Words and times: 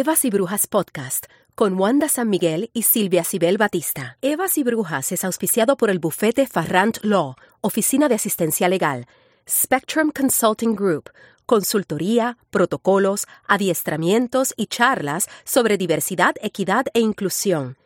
Evas 0.00 0.24
y 0.24 0.30
Brujas 0.30 0.66
Podcast 0.66 1.26
con 1.54 1.78
Wanda 1.78 2.08
San 2.08 2.30
Miguel 2.30 2.70
y 2.72 2.84
Silvia 2.84 3.22
Cibel 3.22 3.58
Batista. 3.58 4.16
Evas 4.22 4.56
y 4.56 4.62
Brujas 4.62 5.12
es 5.12 5.24
auspiciado 5.24 5.76
por 5.76 5.90
el 5.90 5.98
bufete 5.98 6.46
Farrant 6.46 6.96
Law, 7.02 7.34
Oficina 7.60 8.08
de 8.08 8.14
Asistencia 8.14 8.66
Legal, 8.70 9.06
Spectrum 9.46 10.10
Consulting 10.10 10.74
Group, 10.74 11.10
consultoría, 11.44 12.38
protocolos, 12.48 13.26
adiestramientos 13.46 14.54
y 14.56 14.68
charlas 14.68 15.28
sobre 15.44 15.76
diversidad, 15.76 16.34
equidad 16.40 16.86
e 16.94 17.00
inclusión. 17.00 17.76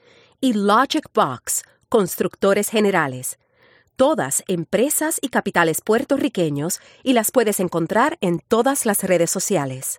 Y 0.41 0.52
Logic 0.52 1.09
Box, 1.12 1.65
constructores 1.88 2.69
generales. 2.69 3.41
Todas 3.96 4.45
empresas 4.46 5.19
y 5.21 5.30
capitales 5.30 5.80
puertorriqueños 5.80 6.79
y 7.02 7.15
las 7.15 7.33
puedes 7.33 7.59
encontrar 7.59 8.19
en 8.21 8.38
todas 8.38 8.87
las 8.87 9.02
redes 9.02 9.33
sociales. 9.33 9.99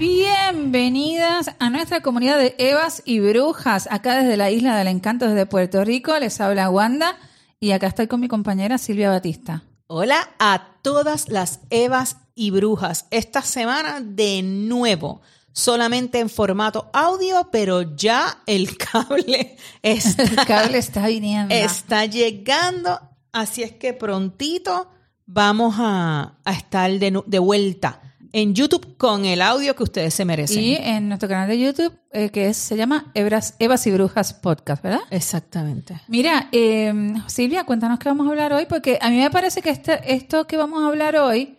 Bienvenidas 0.00 1.50
a 1.58 1.68
nuestra 1.68 2.00
comunidad 2.00 2.38
de 2.38 2.54
Evas 2.56 3.02
y 3.04 3.20
Brujas, 3.20 3.86
acá 3.90 4.22
desde 4.22 4.38
la 4.38 4.50
Isla 4.50 4.74
del 4.78 4.88
Encanto, 4.88 5.26
desde 5.26 5.44
Puerto 5.44 5.84
Rico. 5.84 6.18
Les 6.18 6.40
habla 6.40 6.70
Wanda 6.70 7.18
y 7.60 7.72
acá 7.72 7.88
estoy 7.88 8.06
con 8.06 8.18
mi 8.18 8.26
compañera 8.26 8.78
Silvia 8.78 9.10
Batista. 9.10 9.62
Hola 9.88 10.30
a 10.38 10.78
todas 10.80 11.28
las 11.28 11.60
Evas 11.68 12.16
y 12.34 12.50
Brujas. 12.50 13.08
Esta 13.10 13.42
semana 13.42 14.00
de 14.00 14.40
nuevo, 14.42 15.20
solamente 15.52 16.18
en 16.18 16.30
formato 16.30 16.88
audio, 16.94 17.50
pero 17.52 17.94
ya 17.94 18.38
el 18.46 18.78
cable 18.78 19.58
está, 19.82 20.22
El 20.22 20.36
cable 20.46 20.78
está 20.78 21.08
viniendo. 21.08 21.54
está 21.54 22.06
llegando. 22.06 22.98
Así 23.32 23.62
es 23.62 23.72
que 23.72 23.92
prontito 23.92 24.88
vamos 25.26 25.74
a, 25.76 26.38
a 26.42 26.52
estar 26.54 26.90
de 26.90 27.38
vuelta 27.38 28.00
en 28.32 28.54
YouTube 28.54 28.96
con 28.96 29.24
el 29.24 29.42
audio 29.42 29.74
que 29.74 29.82
ustedes 29.82 30.14
se 30.14 30.24
merecen. 30.24 30.62
Y 30.62 30.74
en 30.76 31.08
nuestro 31.08 31.28
canal 31.28 31.48
de 31.48 31.58
YouTube, 31.58 31.92
eh, 32.12 32.30
que 32.30 32.48
es- 32.48 32.56
se 32.56 32.76
llama 32.76 33.10
Evas, 33.14 33.54
Evas 33.58 33.86
y 33.86 33.90
Brujas 33.90 34.34
Podcast, 34.34 34.82
¿verdad? 34.82 35.00
Exactamente. 35.10 36.00
Mira, 36.08 36.48
eh, 36.52 36.92
Silvia, 37.26 37.64
cuéntanos 37.64 37.98
qué 37.98 38.08
vamos 38.08 38.26
a 38.26 38.30
hablar 38.30 38.52
hoy, 38.52 38.66
porque 38.68 38.98
a 39.00 39.10
mí 39.10 39.16
me 39.18 39.30
parece 39.30 39.62
que 39.62 39.70
este, 39.70 40.14
esto 40.14 40.46
que 40.46 40.56
vamos 40.56 40.82
a 40.82 40.86
hablar 40.86 41.16
hoy, 41.16 41.56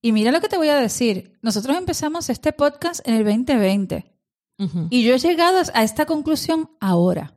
y 0.00 0.12
mira 0.12 0.32
lo 0.32 0.40
que 0.40 0.48
te 0.48 0.56
voy 0.56 0.68
a 0.68 0.76
decir, 0.76 1.38
nosotros 1.42 1.76
empezamos 1.76 2.28
este 2.30 2.52
podcast 2.52 3.06
en 3.06 3.14
el 3.14 3.24
2020 3.24 4.04
Ujú. 4.58 4.88
y 4.90 5.04
yo 5.04 5.14
he 5.14 5.18
llegado 5.18 5.58
a 5.74 5.82
esta 5.84 6.06
conclusión 6.06 6.68
ahora. 6.80 7.34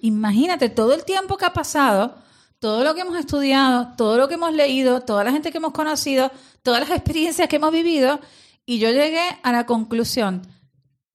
Imagínate 0.00 0.68
todo 0.70 0.94
el 0.94 1.04
tiempo 1.04 1.36
que 1.36 1.44
ha 1.44 1.52
pasado, 1.52 2.16
todo 2.60 2.84
lo 2.84 2.94
que 2.94 3.00
hemos 3.00 3.18
estudiado, 3.18 3.94
todo 3.96 4.18
lo 4.18 4.28
que 4.28 4.34
hemos 4.34 4.52
leído, 4.52 5.00
toda 5.00 5.24
la 5.24 5.32
gente 5.32 5.50
que 5.50 5.58
hemos 5.58 5.72
conocido, 5.72 6.30
todas 6.62 6.80
las 6.80 6.96
experiencias 6.96 7.48
que 7.48 7.56
hemos 7.56 7.72
vivido, 7.72 8.20
y 8.66 8.78
yo 8.78 8.90
llegué 8.90 9.22
a 9.42 9.50
la 9.50 9.66
conclusión 9.66 10.46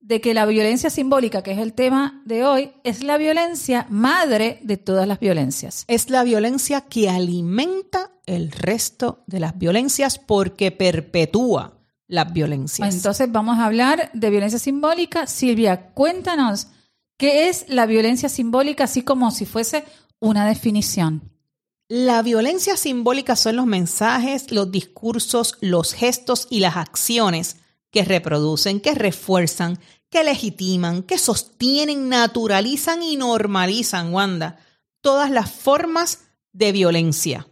de 0.02 0.22
que 0.22 0.34
la 0.34 0.46
violencia 0.46 0.90
simbólica, 0.90 1.42
que 1.42 1.52
es 1.52 1.60
el 1.60 1.73
tema 1.73 2.22
de 2.26 2.46
hoy, 2.46 2.72
es 2.84 3.04
la 3.04 3.18
violencia 3.18 3.86
madre 3.90 4.60
de 4.62 4.78
todas 4.78 5.08
las 5.08 5.20
violencias. 5.20 5.86
Es 5.88 6.10
la 6.10 6.23
violencia 6.23 6.82
que 6.82 7.10
alimenta 7.10 8.11
el 8.26 8.52
resto 8.52 9.23
de 9.28 9.39
las 9.39 9.58
violencias 9.58 10.20
porque 10.20 10.72
perpetúa 10.72 11.80
las 12.08 12.32
violencias. 12.34 12.94
Entonces 12.94 13.32
vamos 13.32 13.58
a 13.58 13.66
hablar 13.66 14.11
de 14.14 14.30
violencia 14.30 14.60
simbólica. 14.60 15.26
Silvia, 15.28 15.92
cuéntanos 15.94 16.67
qué 17.17 17.50
es 17.50 17.66
la 17.67 17.86
violencia 17.86 18.30
simbólica, 18.30 18.84
así 18.84 19.02
como 19.02 19.32
si 19.32 19.45
fuese 19.45 19.86
una 20.20 20.45
definición. 20.48 21.35
La 21.88 22.23
violencia 22.23 22.78
simbólica 22.78 23.36
son 23.36 23.58
los 23.58 23.68
mensajes, 23.68 24.52
los 24.52 24.72
discursos, 24.72 25.56
los 25.62 25.94
gestos 25.94 26.48
y 26.50 26.60
las 26.60 26.78
acciones 26.78 27.58
que 27.92 28.04
reproducen, 28.04 28.82
que 28.82 28.96
refuerzan, 28.96 29.78
que 30.10 30.23
legitiman, 30.23 31.04
que 31.04 31.20
sostienen, 31.20 32.10
naturalizan 32.10 33.04
y 33.04 33.18
normalizan, 33.18 34.12
Wanda, 34.12 34.58
todas 35.02 35.30
las 35.30 35.52
formas 35.52 36.22
de 36.54 36.72
violencia. 36.72 37.48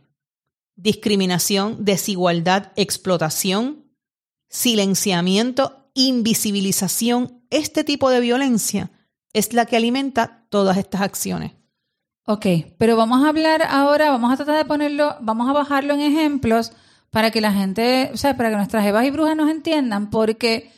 Discriminación, 0.75 1.85
desigualdad, 1.85 2.71
explotación, 2.75 3.85
silenciamiento, 4.49 5.91
invisibilización. 5.93 7.45
Este 7.51 7.83
tipo 7.83 8.09
de 8.09 8.19
violencia 8.19 8.89
es 9.31 9.53
la 9.53 9.67
que 9.67 9.77
alimenta 9.77 10.47
todas 10.49 10.77
estas 10.77 11.01
acciones. 11.01 11.51
Ok, 12.25 12.45
pero 12.77 12.95
vamos 12.95 13.23
a 13.23 13.29
hablar 13.29 13.63
ahora, 13.67 14.09
vamos 14.09 14.31
a 14.31 14.37
tratar 14.37 14.55
de 14.57 14.65
ponerlo, 14.65 15.17
vamos 15.21 15.49
a 15.49 15.53
bajarlo 15.53 15.93
en 15.93 16.01
ejemplos 16.01 16.71
para 17.09 17.31
que 17.31 17.41
la 17.41 17.51
gente, 17.51 18.09
o 18.13 18.17
sea, 18.17 18.37
para 18.37 18.49
que 18.49 18.55
nuestras 18.55 18.85
evas 18.85 19.05
y 19.05 19.11
brujas 19.11 19.35
nos 19.35 19.49
entiendan, 19.51 20.09
porque 20.09 20.71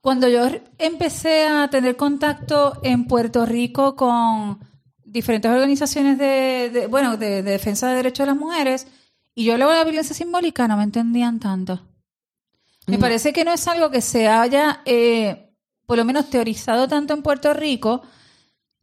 cuando 0.00 0.28
yo 0.28 0.48
empecé 0.78 1.46
a 1.46 1.68
tener 1.70 1.96
contacto 1.96 2.78
en 2.82 3.06
Puerto 3.06 3.46
Rico 3.46 3.94
con 3.94 4.58
diferentes 5.04 5.50
organizaciones 5.50 6.18
de, 6.18 6.70
de- 6.72 6.86
bueno, 6.88 7.16
de, 7.16 7.42
de 7.42 7.52
defensa 7.52 7.88
de 7.88 7.96
derechos 7.96 8.26
de 8.26 8.32
las 8.32 8.36
mujeres, 8.40 8.88
y 9.34 9.44
yo 9.44 9.52
hablaba 9.52 9.72
de 9.74 9.78
la 9.78 9.84
violencia 9.84 10.14
simbólica, 10.14 10.66
no 10.68 10.76
me 10.76 10.82
entendían 10.84 11.38
tanto. 11.38 11.80
Me 12.86 12.96
No. 12.96 13.00
parece 13.00 13.32
que 13.32 13.44
no 13.44 13.52
es 13.52 13.66
algo 13.68 13.90
que 13.90 14.00
se 14.00 14.28
haya, 14.28 14.80
eh, 14.84 15.54
por 15.86 15.96
lo 15.96 16.04
menos, 16.04 16.28
teorizado 16.30 16.88
tanto 16.88 17.14
en 17.14 17.22
Puerto 17.22 17.54
Rico. 17.54 18.02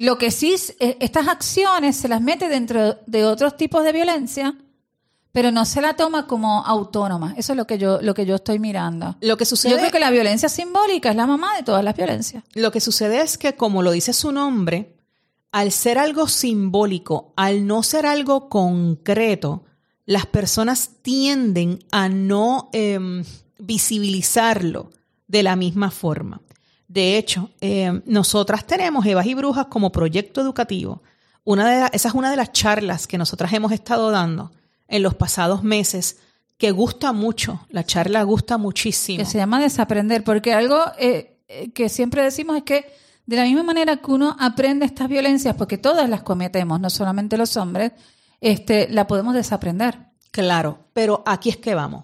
Lo 0.03 0.17
que 0.17 0.31
sí, 0.31 0.53
es- 0.53 0.75
eh, 0.79 0.97
estas 0.99 1.27
acciones 1.27 1.95
se 1.95 2.07
las 2.07 2.21
mete 2.21 2.49
dentro 2.49 2.97
de 3.05 3.25
otros 3.25 3.55
tipos 3.55 3.83
de 3.83 3.91
violencia, 3.91 4.55
pero 5.31 5.51
no 5.51 5.63
se 5.65 5.79
la 5.79 5.93
toma 5.95 6.25
como 6.25 6.65
autónoma. 6.65 7.35
Eso 7.37 7.53
es 7.53 7.57
lo 7.57 7.67
que 7.67 7.77
yo, 7.77 8.01
lo 8.01 8.13
que 8.15 8.25
yo 8.25 8.35
estoy 8.35 8.57
mirando. 8.57 9.15
Lo 9.21 9.37
que 9.37 9.45
sucede 9.45 9.73
Yo 9.73 9.77
creo 9.77 9.91
que 9.91 9.99
la 9.99 10.09
violencia 10.09 10.49
simbólica 10.49 11.11
es 11.11 11.15
la 11.15 11.27
mamá 11.27 11.55
de 11.55 11.63
todas 11.63 11.83
las 11.83 11.95
violencias. 11.95 12.43
Lo 12.55 12.71
que 12.71 12.79
sucede 12.81 13.21
es 13.21 13.37
que, 13.37 13.55
como 13.55 13.83
lo 13.83 13.91
dice 13.91 14.11
su 14.13 14.31
nombre, 14.31 14.97
al 15.51 15.71
ser 15.71 15.99
algo 15.99 16.27
simbólico, 16.27 17.31
al 17.35 17.67
no 17.67 17.83
ser 17.83 18.05
algo 18.07 18.49
concreto, 18.49 19.63
las 20.05 20.25
personas 20.25 20.89
tienden 21.03 21.79
a 21.91 22.09
no 22.09 22.69
em, 22.73 23.23
visibilizarlo 23.59 24.89
de 25.27 25.43
la 25.43 25.55
misma 25.55 25.91
forma. 25.91 26.41
De 26.93 27.17
hecho, 27.17 27.49
em, 27.61 28.01
nosotras 28.05 28.65
tenemos 28.67 29.05
Evas 29.05 29.25
y 29.25 29.33
Brujas 29.33 29.67
como 29.67 29.91
proyecto 29.93 30.41
educativo. 30.41 31.01
Una 31.45 31.69
de 31.69 31.79
la- 31.81 31.87
esa 31.87 32.09
es 32.09 32.13
una 32.13 32.29
de 32.29 32.35
las 32.35 32.51
charlas 32.51 33.07
que 33.07 33.17
nosotras 33.17 33.53
hemos 33.53 33.71
estado 33.71 34.11
dando 34.11 34.51
en 34.89 35.01
los 35.01 35.15
pasados 35.15 35.63
meses, 35.63 36.17
que 36.57 36.71
gusta 36.71 37.13
mucho. 37.13 37.65
La 37.69 37.85
charla 37.85 38.23
gusta 38.23 38.57
muchísimo. 38.57 39.19
que 39.19 39.25
se 39.25 39.37
llama 39.37 39.61
desaprender, 39.61 40.23
porque 40.25 40.53
algo 40.53 40.79
eh, 40.99 41.37
eh, 41.47 41.71
que 41.71 41.87
siempre 41.87 42.23
decimos 42.23 42.57
es 42.57 42.63
que 42.63 42.91
de 43.25 43.35
la 43.37 43.43
misma 43.43 43.63
manera 43.63 43.95
que 43.97 44.11
uno 44.11 44.35
aprende 44.37 44.85
estas 44.85 45.07
violencias, 45.07 45.55
porque 45.55 45.77
todas 45.77 46.09
las 46.09 46.23
cometemos, 46.23 46.79
no 46.81 46.89
solamente 46.89 47.37
los 47.37 47.55
hombres, 47.55 47.93
este, 48.41 48.89
la 48.89 49.07
podemos 49.07 49.33
desaprender. 49.33 49.97
Claro, 50.31 50.79
pero 50.93 51.23
aquí 51.25 51.49
es 51.49 51.57
que 51.57 51.73
vamos. 51.73 52.03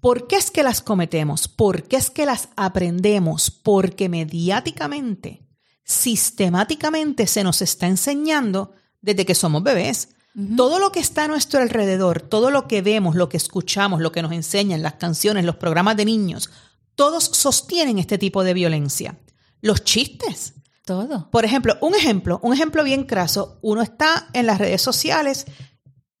¿Por 0.00 0.26
qué 0.28 0.36
es 0.36 0.50
que 0.50 0.62
las 0.62 0.80
cometemos? 0.82 1.48
¿Por 1.48 1.82
qué 1.84 1.96
es 1.96 2.10
que 2.10 2.24
las 2.26 2.48
aprendemos? 2.56 3.50
Porque 3.50 4.08
mediáticamente, 4.08 5.46
sistemáticamente 5.84 7.26
se 7.26 7.42
nos 7.44 7.62
está 7.62 7.86
enseñando 7.86 8.72
desde 9.00 9.26
que 9.26 9.34
somos 9.34 9.62
bebés. 9.62 10.10
Todo 10.56 10.78
lo 10.78 10.92
que 10.92 11.00
está 11.00 11.24
a 11.24 11.28
nuestro 11.28 11.60
alrededor, 11.60 12.20
todo 12.22 12.52
lo 12.52 12.68
que 12.68 12.80
vemos, 12.80 13.16
lo 13.16 13.28
que 13.28 13.36
escuchamos, 13.36 14.00
lo 14.00 14.12
que 14.12 14.22
nos 14.22 14.30
enseñan, 14.30 14.82
las 14.82 14.94
canciones, 14.94 15.44
los 15.44 15.56
programas 15.56 15.96
de 15.96 16.04
niños, 16.04 16.50
todos 16.94 17.24
sostienen 17.24 17.98
este 17.98 18.18
tipo 18.18 18.44
de 18.44 18.54
violencia. 18.54 19.18
Los 19.62 19.82
chistes, 19.82 20.54
Todo. 20.84 21.28
por 21.32 21.44
ejemplo, 21.44 21.76
un 21.80 21.96
ejemplo, 21.96 22.38
un 22.44 22.52
ejemplo 22.54 22.84
bien 22.84 23.02
craso. 23.04 23.58
Uno 23.62 23.82
está 23.82 24.28
en 24.32 24.46
las 24.46 24.58
redes 24.58 24.80
sociales 24.80 25.46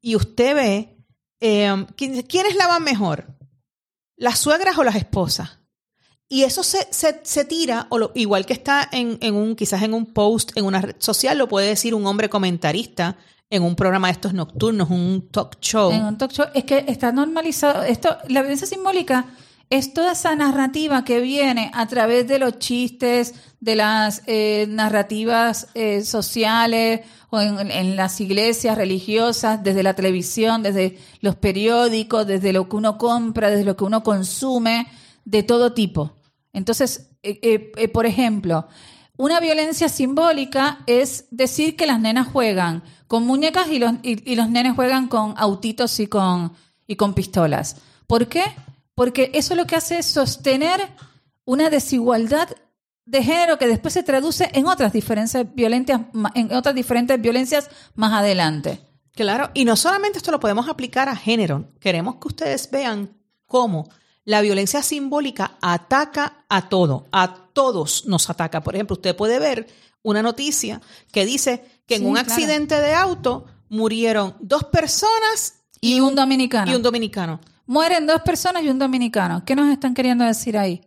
y 0.00 0.16
usted 0.16 0.54
ve 0.56 0.96
eh, 1.40 1.86
¿quién- 1.96 2.22
quiénes 2.22 2.56
lavan 2.56 2.82
mejor, 2.82 3.37
las 4.18 4.38
suegras 4.38 4.76
o 4.76 4.84
las 4.84 4.96
esposas. 4.96 5.58
Y 6.28 6.42
eso 6.42 6.62
se, 6.62 6.86
se, 6.90 7.20
se 7.24 7.44
tira, 7.46 7.86
o 7.88 7.96
lo- 7.98 8.12
igual 8.14 8.44
que 8.44 8.52
está 8.52 8.86
en, 8.92 9.16
en 9.22 9.34
un, 9.34 9.56
quizás 9.56 9.82
en 9.82 9.94
un 9.94 10.04
post, 10.12 10.52
en 10.56 10.66
una 10.66 10.82
red 10.82 10.96
social, 10.98 11.38
lo 11.38 11.48
puede 11.48 11.68
decir 11.68 11.94
un 11.94 12.06
hombre 12.06 12.28
comentarista 12.28 13.16
en 13.48 13.62
un 13.62 13.74
programa 13.74 14.08
de 14.08 14.12
estos 14.12 14.34
nocturnos, 14.34 14.90
un 14.90 15.26
talk 15.30 15.58
show. 15.60 15.90
En 15.90 16.04
un 16.04 16.18
talk 16.18 16.30
show 16.32 16.44
es 16.52 16.64
que 16.64 16.84
está 16.86 17.12
normalizado. 17.12 17.82
Esto, 17.82 18.18
la 18.28 18.42
violencia 18.42 18.66
simbólica 18.66 19.24
es 19.70 19.92
toda 19.92 20.12
esa 20.12 20.34
narrativa 20.34 21.04
que 21.04 21.20
viene 21.20 21.70
a 21.74 21.86
través 21.86 22.26
de 22.26 22.38
los 22.38 22.58
chistes, 22.58 23.34
de 23.60 23.76
las 23.76 24.22
eh, 24.26 24.66
narrativas 24.68 25.68
eh, 25.74 26.02
sociales 26.04 27.00
o 27.30 27.40
en, 27.40 27.96
las 27.96 28.20
iglesias 28.20 28.78
religiosas, 28.78 29.62
desde 29.62 29.82
la 29.82 29.94
televisión, 29.94 30.62
desde 30.62 30.98
los 31.20 31.36
periódicos, 31.36 32.26
desde 32.26 32.54
lo 32.54 32.68
que 32.68 32.76
uno 32.76 32.96
compra, 32.96 33.50
desde 33.50 33.64
lo 33.64 33.76
que 33.76 33.84
uno 33.84 34.02
consume, 34.02 34.86
de 35.26 35.42
todo 35.42 35.74
tipo. 35.74 36.12
Entonces, 36.54 37.10
eh, 37.22 37.70
eh, 37.76 37.88
por 37.88 38.06
ejemplo, 38.06 38.66
una 39.18 39.40
violencia 39.40 39.90
simbólica 39.90 40.78
es 40.86 41.26
decir 41.30 41.76
que 41.76 41.86
las 41.86 42.00
nenas 42.00 42.28
juegan 42.28 42.82
con 43.08 43.26
muñecas 43.26 43.68
y 43.68 43.78
los, 43.78 43.92
y, 44.02 44.30
y 44.30 44.36
los 44.36 44.48
nenes 44.48 44.74
juegan 44.74 45.08
con 45.08 45.34
autitos 45.36 46.00
y 46.00 46.06
con, 46.06 46.54
y 46.86 46.96
con 46.96 47.12
pistolas. 47.12 47.76
¿Por 48.06 48.28
qué? 48.28 48.42
Porque 48.98 49.30
eso 49.32 49.54
lo 49.54 49.64
que 49.64 49.76
hace 49.76 49.98
es 49.98 50.06
sostener 50.06 50.80
una 51.44 51.70
desigualdad 51.70 52.48
de 53.06 53.22
género 53.22 53.56
que 53.56 53.68
después 53.68 53.94
se 53.94 54.02
traduce 54.02 54.50
en 54.52 54.66
otras 54.66 54.92
diferencias 54.92 55.46
violentas, 55.54 56.00
en 56.34 56.52
otras 56.52 56.74
diferentes 56.74 57.20
violencias 57.20 57.70
más 57.94 58.12
adelante. 58.12 58.80
Claro, 59.12 59.50
y 59.54 59.64
no 59.64 59.76
solamente 59.76 60.18
esto 60.18 60.32
lo 60.32 60.40
podemos 60.40 60.68
aplicar 60.68 61.08
a 61.08 61.14
género, 61.14 61.68
queremos 61.78 62.16
que 62.16 62.26
ustedes 62.26 62.68
vean 62.72 63.16
cómo 63.46 63.88
la 64.24 64.40
violencia 64.40 64.82
simbólica 64.82 65.52
ataca 65.62 66.44
a 66.48 66.68
todo, 66.68 67.06
a 67.12 67.46
todos 67.52 68.04
nos 68.06 68.28
ataca. 68.28 68.62
Por 68.64 68.74
ejemplo, 68.74 68.94
usted 68.94 69.14
puede 69.14 69.38
ver 69.38 69.68
una 70.02 70.22
noticia 70.22 70.80
que 71.12 71.24
dice 71.24 71.64
que 71.86 71.94
en 71.94 72.00
Sí, 72.02 72.06
un 72.08 72.14
claro. 72.14 72.28
accidente 72.32 72.80
de 72.80 72.94
auto 72.94 73.46
murieron 73.68 74.34
dos 74.40 74.64
personas 74.64 75.54
Y 75.80 76.00
un 76.00 76.16
dominicano. 76.16 76.72
y 76.72 76.74
un 76.74 76.82
dominicano. 76.82 77.40
Mueren 77.68 78.06
dos 78.06 78.22
personas 78.22 78.62
y 78.64 78.70
un 78.70 78.78
dominicano. 78.78 79.44
¿Qué 79.44 79.54
nos 79.54 79.70
están 79.70 79.92
queriendo 79.92 80.24
decir 80.24 80.56
ahí? 80.56 80.80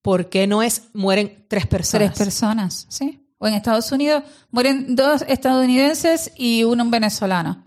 ¿Por 0.00 0.30
qué 0.30 0.46
no 0.46 0.62
es 0.62 0.84
mueren 0.94 1.44
tres 1.48 1.66
personas? 1.66 2.14
Tres 2.14 2.26
personas, 2.26 2.86
¿sí? 2.88 3.20
O 3.36 3.46
en 3.46 3.52
Estados 3.52 3.92
Unidos 3.92 4.24
mueren 4.50 4.96
dos 4.96 5.22
estadounidenses 5.28 6.32
y 6.34 6.64
uno 6.64 6.88
venezolano. 6.88 7.66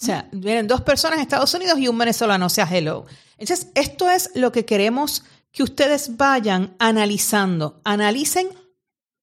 O 0.00 0.02
sea, 0.02 0.30
vienen 0.32 0.66
dos 0.66 0.80
personas 0.80 1.18
en 1.18 1.24
Estados 1.24 1.52
Unidos 1.52 1.78
y 1.78 1.88
un 1.88 1.98
venezolano, 1.98 2.46
o 2.46 2.48
sea, 2.48 2.66
hello. 2.74 3.04
Entonces, 3.36 3.68
esto 3.74 4.08
es 4.08 4.30
lo 4.34 4.50
que 4.50 4.64
queremos 4.64 5.24
que 5.52 5.62
ustedes 5.62 6.16
vayan 6.16 6.74
analizando. 6.78 7.82
Analicen 7.84 8.48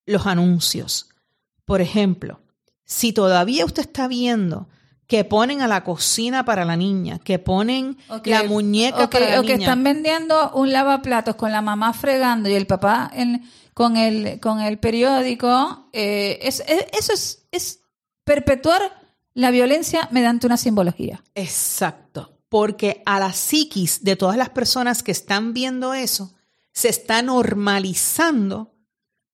los 0.05 0.27
anuncios. 0.27 1.09
Por 1.65 1.81
ejemplo, 1.81 2.41
si 2.83 3.11
todavía 3.11 3.65
usted 3.65 3.81
está 3.81 4.07
viendo 4.07 4.69
que 5.07 5.23
ponen 5.23 5.61
a 5.61 5.67
la 5.67 5.83
cocina 5.83 6.45
para 6.45 6.65
la 6.65 6.75
niña, 6.75 7.19
que 7.19 7.37
ponen 7.39 7.97
la 8.25 8.43
muñeca 8.43 9.09
para 9.09 9.29
la 9.29 9.39
o 9.39 9.43
que 9.43 9.53
niña. 9.53 9.65
están 9.67 9.83
vendiendo 9.83 10.51
un 10.55 10.71
lavaplatos 10.71 11.35
con 11.35 11.51
la 11.51 11.61
mamá 11.61 11.93
fregando 11.93 12.49
y 12.49 12.53
el 12.53 12.65
papá 12.65 13.11
en- 13.13 13.43
con, 13.73 13.97
el, 13.97 14.39
con 14.39 14.61
el 14.61 14.79
periódico, 14.79 15.89
eh, 15.93 16.39
es- 16.41 16.63
es- 16.67 16.85
eso 16.97 17.13
es, 17.13 17.45
es 17.51 17.79
perpetuar 18.23 18.81
la 19.33 19.51
violencia 19.51 20.07
mediante 20.11 20.47
una 20.47 20.57
simbología. 20.57 21.21
Exacto, 21.35 22.39
porque 22.49 23.03
a 23.05 23.19
la 23.19 23.33
psiquis 23.33 24.03
de 24.03 24.15
todas 24.15 24.37
las 24.37 24.49
personas 24.49 25.03
que 25.03 25.11
están 25.11 25.53
viendo 25.53 25.93
eso, 25.93 26.33
se 26.71 26.89
está 26.89 27.21
normalizando 27.21 28.73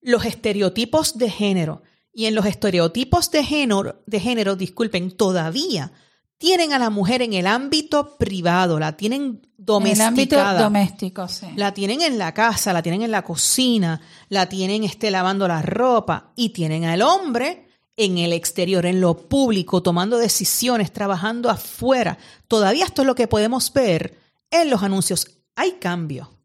los 0.02 0.26
estereotipos 0.26 1.18
de 1.18 1.30
género. 1.30 1.84
Y 2.14 2.26
en 2.26 2.36
los 2.36 2.46
estereotipos 2.46 3.32
de 3.32 3.44
género, 3.44 4.04
de 4.06 4.20
género, 4.20 4.56
disculpen, 4.56 5.12
todavía 5.12 5.92
tienen 6.42 6.74
a 6.74 6.80
la 6.80 6.90
mujer 6.90 7.22
en 7.22 7.34
el 7.34 7.46
ámbito 7.46 8.18
privado, 8.18 8.80
la 8.80 8.98
tienen 8.98 9.22
En 9.22 9.88
el 9.88 10.02
ámbito 10.02 10.36
domesticada. 10.38 10.64
doméstico, 10.64 11.28
sí. 11.28 11.46
La 11.56 11.72
tienen 11.72 12.02
en 12.02 12.18
la 12.18 12.34
casa, 12.34 12.74
la 12.74 12.82
tienen 12.82 13.04
en 13.04 13.12
la 13.12 13.22
cocina, 13.22 14.02
la 14.28 14.50
tienen 14.50 14.84
este, 14.84 15.12
lavando 15.12 15.48
la 15.48 15.62
ropa 15.62 16.34
y 16.36 16.50
tienen 16.50 16.86
al 16.86 17.04
hombre 17.04 17.68
en 17.96 18.18
el 18.18 18.34
exterior, 18.34 18.88
en 18.88 19.02
lo 19.02 19.30
público, 19.30 19.84
tomando 19.84 20.18
decisiones, 20.18 20.92
trabajando 20.92 21.48
afuera. 21.48 22.18
Todavía 22.48 22.86
esto 22.86 23.04
es 23.04 23.06
lo 23.06 23.14
que 23.14 23.28
podemos 23.28 23.72
ver 23.72 24.18
en 24.50 24.72
los 24.72 24.82
anuncios. 24.82 25.28
Hay 25.56 25.74
cambio. 25.74 26.41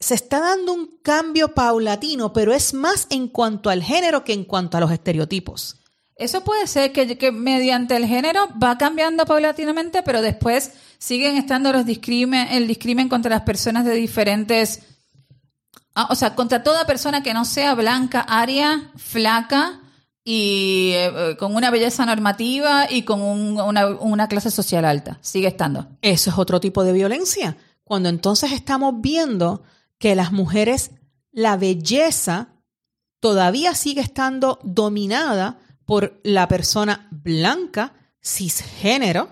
Se 0.00 0.14
está 0.14 0.40
dando 0.40 0.72
un 0.72 0.98
cambio 1.02 1.54
paulatino, 1.54 2.32
pero 2.32 2.52
es 2.52 2.72
más 2.74 3.06
en 3.10 3.28
cuanto 3.28 3.68
al 3.70 3.82
género 3.82 4.24
que 4.24 4.32
en 4.32 4.44
cuanto 4.44 4.76
a 4.76 4.80
los 4.80 4.92
estereotipos. 4.92 5.76
Eso 6.16 6.42
puede 6.44 6.66
ser 6.66 6.92
que, 6.92 7.16
que 7.18 7.30
mediante 7.32 7.96
el 7.96 8.06
género 8.06 8.48
va 8.62 8.76
cambiando 8.78 9.24
paulatinamente, 9.24 10.02
pero 10.02 10.20
después 10.22 10.72
siguen 10.98 11.36
estando 11.36 11.72
los 11.72 11.86
discrimen, 11.86 12.48
el 12.50 12.66
discrimen 12.66 13.08
contra 13.08 13.30
las 13.30 13.42
personas 13.42 13.84
de 13.84 13.94
diferentes, 13.94 14.80
ah, 15.94 16.08
o 16.10 16.14
sea, 16.16 16.34
contra 16.34 16.62
toda 16.64 16.86
persona 16.86 17.22
que 17.22 17.34
no 17.34 17.44
sea 17.44 17.74
blanca, 17.74 18.20
aria, 18.20 18.90
flaca 18.96 19.80
y 20.24 20.90
eh, 20.94 21.12
eh, 21.30 21.36
con 21.38 21.54
una 21.54 21.70
belleza 21.70 22.04
normativa 22.04 22.90
y 22.90 23.02
con 23.02 23.22
un- 23.22 23.60
una, 23.60 23.86
una 23.86 24.28
clase 24.28 24.50
social 24.50 24.84
alta. 24.84 25.18
Sigue 25.22 25.46
estando. 25.48 25.86
Eso 26.02 26.30
es 26.30 26.38
otro 26.38 26.60
tipo 26.60 26.82
de 26.84 26.92
violencia. 26.92 27.56
Cuando 27.84 28.08
entonces 28.08 28.50
estamos 28.52 28.94
viendo 29.00 29.62
que 29.98 30.14
las 30.14 30.32
mujeres, 30.32 30.92
la 31.32 31.56
belleza 31.56 32.54
todavía 33.20 33.74
sigue 33.74 34.00
estando 34.00 34.58
dominada 34.62 35.58
por 35.84 36.20
la 36.22 36.48
persona 36.48 37.08
blanca, 37.10 37.94
cisgénero, 38.22 39.30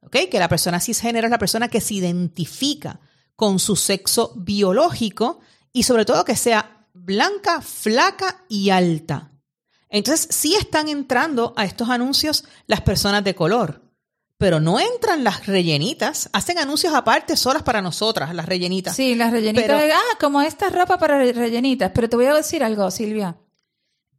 ¿ok? 0.00 0.16
Que 0.30 0.38
la 0.38 0.48
persona 0.48 0.80
cisgénero 0.80 1.26
es 1.26 1.30
la 1.30 1.38
persona 1.38 1.68
que 1.68 1.80
se 1.80 1.94
identifica 1.94 3.00
con 3.36 3.58
su 3.58 3.76
sexo 3.76 4.32
biológico 4.36 5.40
y 5.72 5.82
sobre 5.82 6.04
todo 6.04 6.24
que 6.24 6.36
sea 6.36 6.88
blanca, 6.94 7.60
flaca 7.60 8.44
y 8.48 8.70
alta. 8.70 9.30
Entonces 9.88 10.28
sí 10.30 10.54
están 10.56 10.88
entrando 10.88 11.52
a 11.56 11.64
estos 11.64 11.90
anuncios 11.90 12.44
las 12.66 12.80
personas 12.80 13.22
de 13.22 13.34
color, 13.34 13.85
pero 14.38 14.60
no 14.60 14.78
entran 14.78 15.24
las 15.24 15.46
rellenitas, 15.46 16.28
hacen 16.32 16.58
anuncios 16.58 16.94
aparte 16.94 17.36
solas 17.36 17.62
para 17.62 17.80
nosotras, 17.82 18.34
las 18.34 18.46
rellenitas. 18.46 18.94
Sí, 18.94 19.14
las 19.14 19.30
rellenitas. 19.32 19.64
Pero- 19.66 19.78
de- 19.78 19.92
ah, 19.92 20.00
como 20.20 20.42
esta 20.42 20.68
ropa 20.68 20.98
para 20.98 21.18
re- 21.18 21.32
rellenitas. 21.32 21.90
Pero 21.94 22.08
te 22.08 22.16
voy 22.16 22.26
a 22.26 22.34
decir 22.34 22.62
algo, 22.62 22.90
Silvia. 22.90 23.36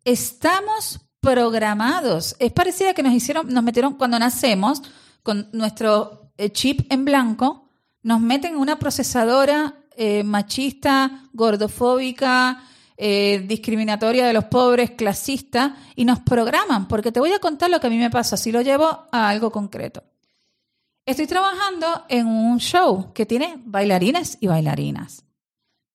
Estamos 0.03 1.01
programados. 1.19 2.35
Es 2.39 2.51
parecido 2.51 2.89
a 2.91 2.93
que 2.93 3.03
nos 3.03 3.13
hicieron, 3.13 3.47
nos 3.53 3.63
metieron 3.63 3.95
cuando 3.95 4.17
nacemos 4.19 4.81
con 5.23 5.49
nuestro 5.51 6.31
eh, 6.37 6.51
chip 6.51 6.91
en 6.91 7.03
blanco, 7.05 7.67
nos 8.03 8.21
meten 8.21 8.53
en 8.53 8.57
una 8.59 8.79
procesadora 8.79 9.75
eh, 9.97 10.23
machista, 10.23 11.23
gordofóbica, 11.33 12.63
eh, 12.99 13.43
discriminatoria 13.47 14.25
de 14.25 14.33
los 14.33 14.45
pobres, 14.45 14.91
clasista, 14.91 15.77
y 15.95 16.03
nos 16.03 16.19
programan, 16.21 16.87
porque 16.87 17.11
te 17.11 17.19
voy 17.19 17.31
a 17.31 17.39
contar 17.39 17.69
lo 17.69 17.79
que 17.79 17.87
a 17.87 17.89
mí 17.91 17.97
me 17.97 18.09
pasa, 18.09 18.37
si 18.37 18.51
lo 18.51 18.61
llevo 18.61 19.07
a 19.11 19.29
algo 19.29 19.51
concreto. 19.51 20.03
Estoy 21.05 21.27
trabajando 21.27 22.05
en 22.09 22.25
un 22.25 22.59
show 22.59 23.13
que 23.13 23.27
tiene 23.27 23.61
bailarines 23.63 24.39
y 24.41 24.47
bailarinas. 24.47 25.23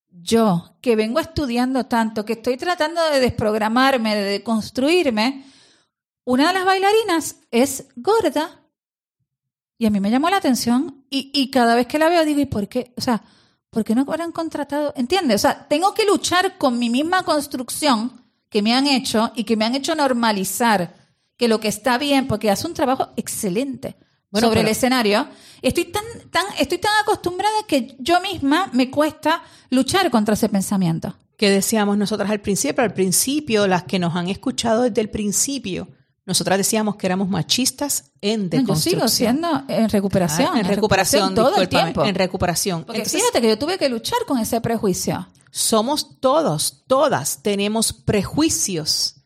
Yo, 0.09 0.77
que 0.81 0.95
vengo 0.95 1.19
estudiando 1.19 1.87
tanto, 1.87 2.25
que 2.25 2.35
estoy 2.35 2.57
tratando 2.57 3.03
de 3.11 3.19
desprogramarme, 3.19 4.15
de 4.15 4.23
deconstruirme, 4.23 5.45
una 6.25 6.49
de 6.49 6.55
las 6.55 6.65
bailarinas 6.65 7.37
es 7.51 7.89
gorda 7.97 8.61
y 9.77 9.87
a 9.87 9.91
mí 9.91 9.99
me 9.99 10.11
llamó 10.11 10.31
la 10.31 10.37
atención 10.37 11.05
y, 11.11 11.33
y 11.35 11.51
cada 11.51 11.75
vez 11.75 11.89
que 11.89 11.99
la 11.99 12.09
veo 12.09 12.25
digo, 12.25 12.41
¿y 12.41 12.47
por 12.47 12.69
qué? 12.69 12.93
O 12.97 13.01
sea, 13.01 13.25
¿por 13.73 13.85
qué 13.85 13.95
no 13.95 14.03
habrán 14.03 14.33
contratado? 14.33 14.93
¿Entiendes? 14.97 15.37
O 15.41 15.49
sea, 15.49 15.67
tengo 15.67 15.95
que 15.95 16.05
luchar 16.05 16.59
con 16.59 16.79
mi 16.79 16.91
misma 16.91 17.23
construcción 17.25 18.23
que 18.51 18.61
me 18.63 18.75
han 18.75 18.87
hecho 18.87 19.33
y 19.35 19.45
que 19.45 19.57
me 19.57 19.65
han 19.65 19.75
hecho 19.75 19.95
normalizar 19.95 20.95
que 21.39 21.49
lo 21.49 21.59
que 21.59 21.69
está 21.69 21.97
bien, 21.97 22.29
porque 22.29 22.51
hace 22.51 22.67
un 22.67 22.75
trabajo 22.75 23.09
excelente 23.17 23.97
Bueno, 24.31 24.47
sobre 24.49 24.61
pero- 24.61 24.69
el 24.69 24.73
escenario. 24.73 25.27
Estoy 25.63 25.87
tan, 25.87 26.05
tan, 26.31 26.45
estoy 26.59 26.79
tan 26.79 26.93
acostumbrada 27.03 27.55
que 27.67 27.97
yo 27.99 28.21
misma 28.21 28.69
me 28.75 28.91
cuesta 28.91 29.43
luchar 29.71 30.11
contra 30.11 30.35
ese 30.35 30.49
pensamiento. 30.49 31.17
que 31.39 31.51
decíamos 31.51 31.97
nosotras 31.99 32.31
al 32.31 32.41
principio, 32.41 32.85
al 32.85 32.93
principio, 32.95 33.67
las 33.67 33.83
que 33.85 33.99
nos 33.99 34.15
han 34.15 34.29
escuchado 34.29 34.83
desde 34.83 35.01
el 35.01 35.11
principio, 35.11 35.89
nosotras 36.25 36.57
decíamos 36.59 36.97
que 36.97 37.07
éramos 37.07 37.29
machistas 37.29 38.13
en 38.21 38.43
No, 38.45 38.51
yo 38.51 38.59
deconstrucción. 38.61 39.01
sigo 39.01 39.09
siendo 39.09 39.65
en 39.69 39.89
recuperación. 39.89 40.51
Ah, 40.55 40.61
en 40.61 40.67
recuperación, 40.67 41.35
todo 41.35 41.57
el 41.61 41.69
tiempo. 41.69 42.05
en 42.05 42.15
recuperación. 42.15 42.85
Porque 42.85 42.99
Entonces, 42.99 43.21
fíjate 43.21 43.41
que 43.41 43.49
yo 43.49 43.59
tuve 43.59 43.77
que 43.79 43.89
luchar 43.89 44.19
con 44.27 44.39
ese 44.39 44.61
prejuicio. 44.61 45.29
somos 45.51 46.21
todos, 46.21 46.85
todas 46.87 47.43
tenemos 47.43 47.93
prejuicios. 47.93 49.17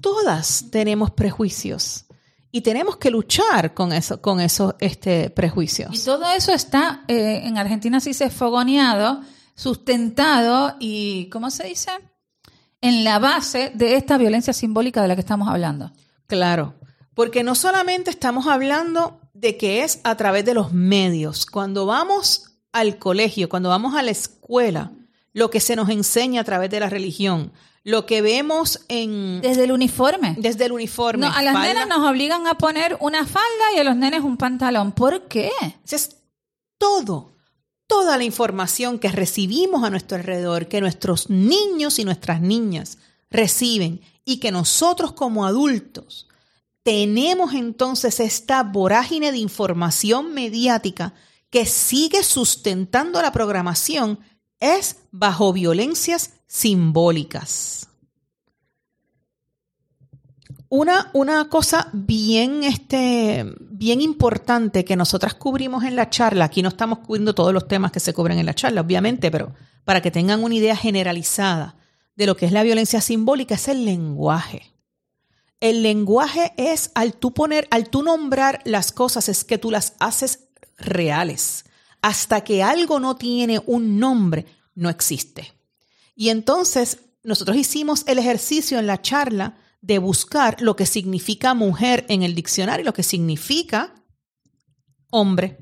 Todas 0.00 0.66
tenemos 0.70 1.10
prejuicios. 1.10 2.04
Y 2.52 2.60
tenemos 2.60 2.98
que 2.98 3.10
luchar 3.10 3.74
con 3.74 3.92
eso, 3.92 4.20
con 4.20 4.40
esos 4.40 4.74
este, 4.78 5.24
Y 5.24 5.28
prejuicios. 5.30 6.04
todo 6.04 6.30
eso 6.30 6.52
está, 6.52 7.02
eh, 7.08 7.40
en 7.44 7.58
Argentina 7.58 7.98
sí 7.98 8.14
se 8.14 8.30
fogoneado, 8.30 9.22
sustentado 9.56 10.76
y, 10.78 11.28
¿cómo 11.30 11.50
se 11.50 11.64
dice? 11.66 11.90
En 12.84 13.02
la 13.02 13.18
base 13.18 13.72
de 13.74 13.96
esta 13.96 14.18
violencia 14.18 14.52
simbólica 14.52 15.00
de 15.00 15.08
la 15.08 15.14
que 15.14 15.20
estamos 15.20 15.48
hablando. 15.48 15.90
Claro, 16.26 16.74
porque 17.14 17.42
no 17.42 17.54
solamente 17.54 18.10
estamos 18.10 18.46
hablando 18.46 19.20
de 19.32 19.56
que 19.56 19.82
es 19.82 20.00
a 20.04 20.16
través 20.16 20.44
de 20.44 20.52
los 20.52 20.72
medios. 20.72 21.46
Cuando 21.46 21.86
vamos 21.86 22.56
al 22.72 22.98
colegio, 22.98 23.48
cuando 23.48 23.70
vamos 23.70 23.94
a 23.94 24.02
la 24.02 24.10
escuela, 24.10 24.92
lo 25.32 25.48
que 25.50 25.60
se 25.60 25.76
nos 25.76 25.88
enseña 25.88 26.42
a 26.42 26.44
través 26.44 26.68
de 26.68 26.80
la 26.80 26.90
religión, 26.90 27.52
lo 27.84 28.04
que 28.06 28.22
vemos 28.22 28.84
en 28.88 29.40
Desde 29.40 29.64
el 29.64 29.72
uniforme. 29.72 30.34
desde 30.38 30.66
el 30.66 30.72
uniforme. 30.72 31.26
No, 31.26 31.32
a 31.32 31.42
las 31.42 31.54
falda, 31.54 31.72
nenas 31.72 31.88
nos 31.88 32.06
obligan 32.06 32.46
a 32.46 32.58
poner 32.58 32.96
una 33.00 33.26
falda 33.26 33.64
y 33.74 33.78
a 33.78 33.84
los 33.84 33.96
nenes 33.96 34.22
un 34.22 34.36
pantalón. 34.36 34.92
¿Por 34.92 35.28
qué? 35.28 35.50
Es 35.90 36.16
todo, 36.78 37.33
toda 37.86 38.16
la 38.16 38.24
información 38.24 38.98
que 38.98 39.08
recibimos 39.08 39.84
a 39.84 39.90
nuestro 39.90 40.16
alrededor, 40.16 40.68
que 40.68 40.80
nuestros 40.80 41.30
niños 41.30 41.98
y 41.98 42.04
nuestras 42.04 42.40
niñas 42.40 42.98
reciben 43.30 44.00
y 44.24 44.38
que 44.38 44.50
nosotros 44.50 45.12
como 45.12 45.46
adultos 45.46 46.28
tenemos 46.84 47.54
entonces 47.54 48.20
esta 48.20 48.62
vorágine 48.62 49.32
de 49.32 49.38
información 49.38 50.34
mediática 50.34 51.14
que 51.50 51.66
sigue 51.66 52.22
sustentando 52.22 53.22
la 53.22 53.32
programación 53.32 54.20
es 54.60 54.96
bajo 55.10 55.52
violencias 55.52 56.34
simbólicas. 56.46 57.88
Una, 60.76 61.08
una, 61.12 61.48
cosa 61.48 61.88
bien, 61.92 62.64
este, 62.64 63.44
bien 63.60 64.00
importante 64.00 64.84
que 64.84 64.96
nosotras 64.96 65.34
cubrimos 65.34 65.84
en 65.84 65.94
la 65.94 66.10
charla, 66.10 66.46
aquí 66.46 66.62
no 66.62 66.70
estamos 66.70 66.98
cubriendo 66.98 67.32
todos 67.32 67.54
los 67.54 67.68
temas 67.68 67.92
que 67.92 68.00
se 68.00 68.12
cubren 68.12 68.40
en 68.40 68.46
la 68.46 68.56
charla, 68.56 68.80
obviamente, 68.80 69.30
pero 69.30 69.54
para 69.84 70.02
que 70.02 70.10
tengan 70.10 70.42
una 70.42 70.56
idea 70.56 70.74
generalizada 70.74 71.76
de 72.16 72.26
lo 72.26 72.36
que 72.36 72.46
es 72.46 72.50
la 72.50 72.64
violencia 72.64 73.00
simbólica, 73.00 73.54
es 73.54 73.68
el 73.68 73.84
lenguaje. 73.84 74.74
El 75.60 75.84
lenguaje 75.84 76.52
es 76.56 76.90
al 76.96 77.14
tú 77.14 77.32
poner, 77.32 77.68
al 77.70 77.88
tú 77.88 78.02
nombrar 78.02 78.60
las 78.64 78.90
cosas, 78.90 79.28
es 79.28 79.44
que 79.44 79.58
tú 79.58 79.70
las 79.70 79.94
haces 80.00 80.48
reales. 80.76 81.66
Hasta 82.02 82.42
que 82.42 82.64
algo 82.64 82.98
no 82.98 83.14
tiene 83.14 83.62
un 83.66 84.00
nombre, 84.00 84.44
no 84.74 84.90
existe. 84.90 85.52
Y 86.16 86.30
entonces 86.30 86.98
nosotros 87.22 87.56
hicimos 87.56 88.02
el 88.08 88.18
ejercicio 88.18 88.80
en 88.80 88.88
la 88.88 89.00
charla 89.00 89.58
de 89.84 89.98
buscar 89.98 90.62
lo 90.62 90.76
que 90.76 90.86
significa 90.86 91.52
mujer 91.52 92.06
en 92.08 92.22
el 92.22 92.34
diccionario, 92.34 92.86
lo 92.86 92.94
que 92.94 93.02
significa 93.02 93.94
hombre. 95.10 95.58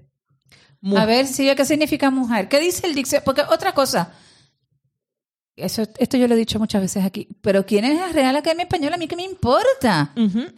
A 0.96 1.04
ver, 1.06 1.26
si 1.26 1.52
¿qué 1.54 1.64
significa 1.64 2.10
mujer? 2.10 2.48
¿Qué 2.48 2.60
dice 2.60 2.86
el 2.86 2.94
diccionario? 2.94 3.24
Porque 3.24 3.42
otra 3.42 3.74
cosa, 3.74 4.14
eso, 5.56 5.82
esto 5.98 6.16
yo 6.16 6.28
lo 6.28 6.34
he 6.34 6.38
dicho 6.38 6.60
muchas 6.60 6.80
veces 6.82 7.04
aquí, 7.04 7.26
pero 7.40 7.66
¿quién 7.66 7.84
es 7.84 7.98
la 7.98 8.08
Real 8.08 8.36
Academia 8.36 8.62
Española? 8.62 8.94
A 8.94 8.98
mí 8.98 9.08
qué 9.08 9.16
me 9.16 9.24
importa. 9.24 10.14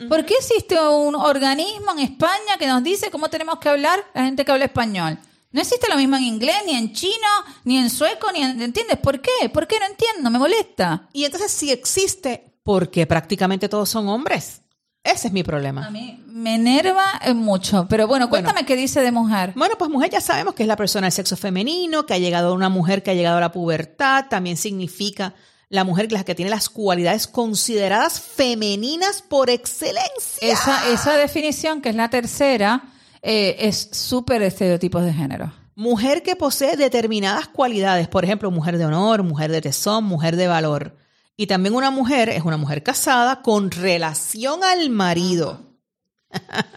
¿Por 0.08 0.26
qué 0.26 0.34
existe 0.34 0.78
un 0.78 1.14
organismo 1.14 1.92
en 1.92 2.00
España 2.00 2.58
que 2.58 2.66
nos 2.66 2.82
dice 2.82 3.10
cómo 3.10 3.28
tenemos 3.28 3.58
que 3.60 3.70
hablar 3.70 3.98
la 4.14 4.24
gente 4.24 4.44
que 4.44 4.52
habla 4.52 4.66
español? 4.66 5.18
No 5.52 5.60
existe 5.60 5.88
lo 5.88 5.96
mismo 5.96 6.16
en 6.16 6.24
inglés, 6.24 6.56
ni 6.66 6.74
en 6.74 6.92
chino, 6.92 7.28
ni 7.64 7.78
en 7.78 7.88
sueco, 7.88 8.30
ni 8.32 8.42
en... 8.42 8.60
¿Entiendes? 8.60 8.98
¿Por 8.98 9.20
qué? 9.20 9.48
¿Por 9.52 9.66
qué 9.66 9.78
no 9.78 9.86
entiendo? 9.86 10.30
Me 10.30 10.38
molesta. 10.38 11.08
Y 11.12 11.24
entonces 11.24 11.50
si 11.50 11.70
existe, 11.70 12.53
porque 12.64 13.06
prácticamente 13.06 13.68
todos 13.68 13.88
son 13.88 14.08
hombres. 14.08 14.62
Ese 15.04 15.28
es 15.28 15.32
mi 15.34 15.42
problema. 15.42 15.86
A 15.86 15.90
mí 15.90 16.24
me 16.26 16.54
enerva 16.54 17.04
mucho. 17.34 17.86
Pero 17.90 18.08
bueno, 18.08 18.30
cuéntame 18.30 18.64
qué 18.64 18.74
dice 18.74 19.02
de 19.02 19.12
mujer. 19.12 19.52
Bueno, 19.54 19.76
pues 19.78 19.90
mujer 19.90 20.10
ya 20.10 20.22
sabemos 20.22 20.54
que 20.54 20.62
es 20.62 20.66
la 20.66 20.76
persona 20.76 21.06
del 21.06 21.12
sexo 21.12 21.36
femenino, 21.36 22.06
que 22.06 22.14
ha 22.14 22.18
llegado 22.18 22.48
a 22.48 22.54
una 22.54 22.70
mujer 22.70 23.02
que 23.02 23.10
ha 23.10 23.14
llegado 23.14 23.36
a 23.36 23.40
la 23.40 23.52
pubertad. 23.52 24.26
También 24.30 24.56
significa 24.56 25.34
la 25.68 25.84
mujer 25.84 26.10
la 26.10 26.24
que 26.24 26.34
tiene 26.34 26.50
las 26.50 26.70
cualidades 26.70 27.26
consideradas 27.26 28.18
femeninas 28.18 29.20
por 29.20 29.50
excelencia. 29.50 30.08
Esa, 30.40 30.90
esa 30.90 31.18
definición, 31.18 31.82
que 31.82 31.90
es 31.90 31.96
la 31.96 32.08
tercera, 32.08 32.84
eh, 33.20 33.56
es 33.58 33.90
súper 33.92 34.40
estereotipos 34.42 35.04
de 35.04 35.12
género. 35.12 35.52
Mujer 35.74 36.22
que 36.22 36.36
posee 36.36 36.76
determinadas 36.76 37.48
cualidades, 37.48 38.08
por 38.08 38.24
ejemplo, 38.24 38.50
mujer 38.50 38.78
de 38.78 38.86
honor, 38.86 39.22
mujer 39.22 39.50
de 39.50 39.60
tesón, 39.60 40.04
mujer 40.04 40.36
de 40.36 40.46
valor. 40.46 40.96
Y 41.36 41.46
también 41.46 41.74
una 41.74 41.90
mujer 41.90 42.28
es 42.28 42.44
una 42.44 42.56
mujer 42.56 42.82
casada 42.82 43.42
con 43.42 43.70
relación 43.70 44.62
al 44.62 44.90
marido. 44.90 45.60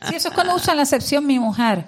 Sí, 0.08 0.16
eso 0.16 0.30
es 0.30 0.34
cuando 0.34 0.56
usan 0.56 0.78
la 0.78 0.84
excepción 0.84 1.26
mi 1.26 1.40
mujer. 1.40 1.88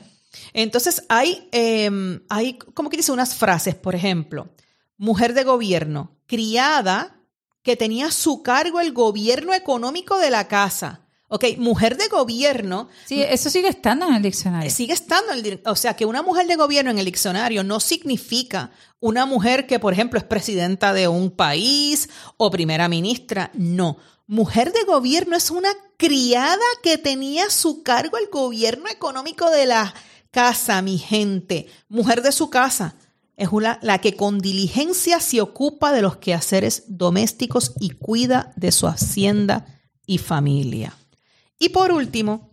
Entonces 0.53 1.03
hay, 1.09 1.47
eh, 1.51 2.19
hay, 2.29 2.53
como 2.53 2.89
que 2.89 2.97
dice, 2.97 3.11
unas 3.11 3.35
frases, 3.35 3.75
por 3.75 3.95
ejemplo, 3.95 4.49
mujer 4.97 5.33
de 5.33 5.43
gobierno, 5.43 6.17
criada 6.25 7.15
que 7.63 7.75
tenía 7.75 8.07
a 8.07 8.11
su 8.11 8.43
cargo 8.43 8.79
el 8.79 8.93
gobierno 8.93 9.53
económico 9.53 10.17
de 10.17 10.29
la 10.29 10.47
casa. 10.47 11.01
Ok, 11.31 11.45
mujer 11.59 11.95
de 11.95 12.07
gobierno. 12.07 12.89
Sí, 13.05 13.21
eso 13.21 13.51
sigue 13.51 13.67
estando 13.67 14.07
en 14.07 14.15
el 14.15 14.21
diccionario. 14.23 14.71
Sigue 14.71 14.93
estando, 14.93 15.31
en 15.31 15.45
el, 15.45 15.61
o 15.63 15.75
sea, 15.75 15.95
que 15.95 16.05
una 16.05 16.23
mujer 16.23 16.47
de 16.47 16.55
gobierno 16.55 16.89
en 16.89 16.97
el 16.97 17.05
diccionario 17.05 17.63
no 17.63 17.79
significa 17.79 18.71
una 18.99 19.27
mujer 19.27 19.67
que, 19.67 19.77
por 19.77 19.93
ejemplo, 19.93 20.17
es 20.17 20.25
presidenta 20.25 20.91
de 20.91 21.07
un 21.07 21.29
país 21.29 22.09
o 22.37 22.49
primera 22.49 22.89
ministra. 22.89 23.51
No, 23.53 23.97
mujer 24.25 24.73
de 24.73 24.83
gobierno 24.85 25.37
es 25.37 25.51
una 25.51 25.69
criada 25.97 26.65
que 26.81 26.97
tenía 26.97 27.45
a 27.45 27.51
su 27.51 27.83
cargo 27.83 28.17
el 28.17 28.27
gobierno 28.31 28.89
económico 28.89 29.51
de 29.51 29.67
la 29.67 29.93
casa, 30.31 30.81
mi 30.81 30.97
gente. 30.97 31.67
Mujer 31.89 32.23
de 32.23 32.31
su 32.31 32.49
casa 32.49 32.95
es 33.37 33.49
una, 33.51 33.77
la 33.83 33.99
que 34.01 34.15
con 34.15 34.39
diligencia 34.39 35.19
se 35.19 35.41
ocupa 35.41 35.91
de 35.91 36.01
los 36.01 36.17
quehaceres 36.17 36.85
domésticos 36.87 37.73
y 37.79 37.91
cuida 37.91 38.51
de 38.55 38.71
su 38.71 38.87
hacienda 38.87 39.79
y 40.07 40.17
familia. 40.17 40.95
Y 41.59 41.69
por 41.69 41.91
último, 41.91 42.49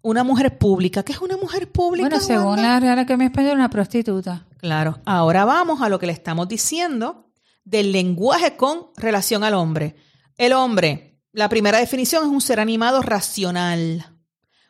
una 0.00 0.24
mujer 0.24 0.56
pública. 0.56 1.02
¿Qué 1.02 1.12
es 1.12 1.20
una 1.20 1.36
mujer 1.36 1.70
pública? 1.70 2.08
Bueno, 2.08 2.24
según 2.24 2.62
la 2.62 2.80
Real 2.80 2.98
Academia 2.98 3.26
Española, 3.26 3.54
una 3.54 3.70
prostituta. 3.70 4.46
Claro. 4.58 4.98
Ahora 5.04 5.44
vamos 5.44 5.82
a 5.82 5.88
lo 5.88 5.98
que 5.98 6.06
le 6.06 6.12
estamos 6.12 6.48
diciendo 6.48 7.30
del 7.64 7.92
lenguaje 7.92 8.56
con 8.56 8.86
relación 8.96 9.44
al 9.44 9.54
hombre. 9.54 9.96
El 10.38 10.52
hombre, 10.52 11.20
la 11.32 11.48
primera 11.48 11.78
definición 11.78 12.24
es 12.24 12.30
un 12.30 12.40
ser 12.40 12.60
animado 12.60 13.02
racional, 13.02 14.16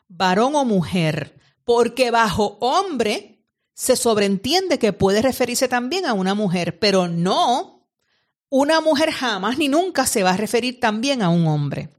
varón 0.07 0.55
o 0.55 0.65
mujer, 0.65 1.39
porque 1.63 2.11
bajo 2.11 2.57
hombre 2.59 3.45
se 3.73 3.95
sobreentiende 3.95 4.79
que 4.79 4.91
puede 4.91 5.21
referirse 5.21 5.67
también 5.67 6.07
a 6.07 6.13
una 6.13 6.33
mujer, 6.33 6.79
pero 6.79 7.07
no, 7.07 7.87
una 8.49 8.81
mujer 8.81 9.11
jamás 9.11 9.59
ni 9.59 9.67
nunca 9.67 10.07
se 10.07 10.23
va 10.23 10.31
a 10.31 10.37
referir 10.37 10.79
también 10.79 11.21
a 11.21 11.29
un 11.29 11.45
hombre. 11.45 11.89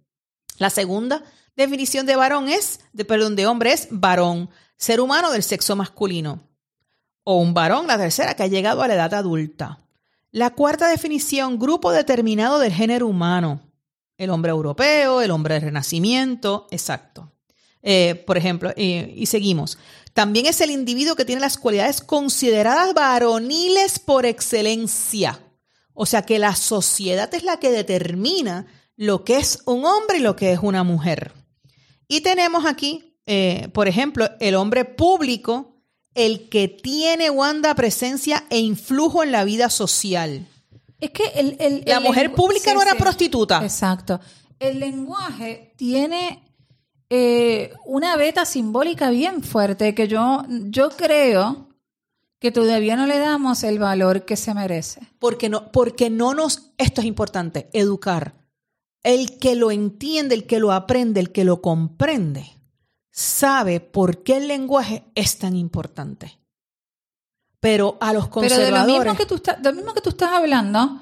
La 0.59 0.71
segunda 0.71 1.23
definición 1.65 2.07
de 2.07 2.17
varón 2.17 2.49
es, 2.49 2.81
de, 2.93 3.05
perdón, 3.05 3.37
de 3.37 3.47
hombre 3.47 3.73
es 3.73 3.89
varón, 3.91 4.51
ser 4.77 5.01
humano 5.01 5.31
del 5.31 5.43
sexo 5.43 5.77
masculino. 5.77 6.41
O 7.25 7.37
un 7.41 7.55
varón, 7.55 7.87
la 7.87 7.99
tercera, 7.99 8.35
que 8.35 8.43
ha 8.43 8.47
llegado 8.47 8.83
a 8.83 8.89
la 8.89 8.95
edad 8.95 9.15
adulta. 9.15 9.81
La 10.31 10.51
cuarta 10.51 10.89
definición, 10.89 11.59
grupo 11.59 11.93
determinado 11.93 12.59
del 12.59 12.73
género 12.73 13.07
humano. 13.07 13.61
El 14.17 14.31
hombre 14.31 14.51
europeo, 14.51 15.21
el 15.21 15.31
hombre 15.31 15.55
del 15.55 15.65
renacimiento, 15.65 16.67
exacto. 16.71 17.33
Eh, 17.83 18.25
por 18.27 18.37
ejemplo, 18.37 18.73
y 18.77 19.27
seguimos. 19.27 19.79
También 20.13 20.47
es 20.47 20.61
el 20.61 20.71
individuo 20.71 21.15
que 21.15 21.25
tiene 21.25 21.41
las 21.41 21.59
cualidades 21.59 22.01
consideradas 22.01 22.93
varoniles 22.93 24.01
por 24.01 24.27
excelencia. 24.27 25.39
O 25.95 26.07
sea 26.07 26.23
que 26.23 26.39
la 26.39 26.57
sociedad 26.57 27.33
es 27.35 27.45
la 27.45 27.59
que 27.59 27.71
determina 27.71 28.67
lo 28.97 29.25
que 29.25 29.37
es 29.37 29.63
un 29.65 29.85
hombre 29.85 30.19
y 30.19 30.23
lo 30.23 30.35
que 30.35 30.51
es 30.53 30.59
una 30.61 30.83
mujer. 30.83 31.33
Y 32.09 32.23
tenemos 32.23 32.65
aquí, 32.65 33.15
eh, 33.27 33.69
por 33.73 33.87
ejemplo, 33.87 34.29
el 34.41 34.55
hombre 34.55 34.85
público, 34.87 35.77
el 36.15 36.49
que 36.49 36.69
tiene 36.69 37.31
Wanda 37.31 37.75
presencia 37.75 38.45
e 38.51 38.59
influjo 38.59 39.23
en 39.23 39.31
la 39.31 39.45
vida 39.45 39.71
social. 39.71 40.47
Es 40.99 41.11
que 41.11 41.25
el, 41.37 41.85
la 41.87 42.01
mujer 42.01 42.35
pública 42.35 42.75
no 42.75 42.83
era 42.83 42.95
prostituta. 42.95 43.63
Exacto. 43.63 44.19
El 44.59 44.81
lenguaje 44.81 45.75
tiene 45.77 46.43
eh, 47.11 47.73
una 47.87 48.17
beta 48.17 48.45
simbólica 48.45 49.11
bien 49.11 49.43
fuerte 49.43 49.95
que 49.95 50.09
yo, 50.09 50.45
yo 50.49 50.91
creo 50.91 51.69
que 52.41 52.51
todavía 52.53 52.97
no 52.97 53.07
le 53.07 53.19
damos 53.19 53.63
el 53.63 53.79
valor 53.79 54.25
que 54.25 54.37
se 54.37 54.55
merece. 54.55 55.01
Porque 55.19 55.49
no, 55.49 55.71
porque 55.73 56.11
no 56.11 56.35
nos, 56.35 56.73
esto 56.79 57.01
es 57.01 57.07
importante, 57.07 57.69
educar. 57.73 58.35
El 59.03 59.39
que 59.39 59.55
lo 59.55 59.71
entiende, 59.71 60.35
el 60.35 60.47
que 60.47 60.59
lo 60.59 60.73
aprende, 60.73 61.21
el 61.21 61.33
que 61.33 61.45
lo 61.45 61.63
comprende, 61.63 62.59
sabe 63.11 63.81
por 63.81 64.23
qué 64.23 64.37
el 64.37 64.49
lenguaje 64.49 65.05
es 65.15 65.39
tan 65.39 65.57
importante. 65.57 66.39
Pero 67.61 67.99
a 68.01 68.13
los 68.13 68.29
conservadores... 68.29 68.71
Pero 68.71 68.87
de 68.87 68.93
lo 68.93 69.05
mismo 69.05 69.17
que 69.17 69.27
tú, 69.27 69.35
estás, 69.37 69.75
mismo 69.75 69.95
que 69.95 70.01
tú 70.01 70.11
estás 70.11 70.31
hablando, 70.31 71.01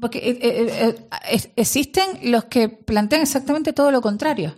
porque 0.00 0.18
eh, 0.18 0.38
eh, 0.40 1.08
eh, 1.30 1.52
existen 1.56 2.30
los 2.30 2.44
que 2.44 2.68
plantean 2.68 3.22
exactamente 3.22 3.72
todo 3.72 3.90
lo 3.90 4.00
contrario. 4.00 4.56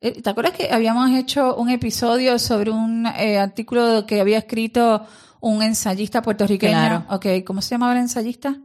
¿Te 0.00 0.28
acuerdas 0.28 0.54
que 0.54 0.72
habíamos 0.72 1.10
hecho 1.10 1.54
un 1.54 1.70
episodio 1.70 2.36
sobre 2.38 2.72
un 2.72 3.06
artículo 3.06 4.04
que 4.04 4.20
había 4.20 4.38
escrito 4.38 5.06
un 5.40 5.62
ensayista 5.62 6.22
puertorriqueño? 6.22 7.06
Okay, 7.10 7.44
¿cómo 7.44 7.62
se 7.62 7.74
llamaba 7.74 7.92
el 7.92 7.98
ensayista? 7.98 8.58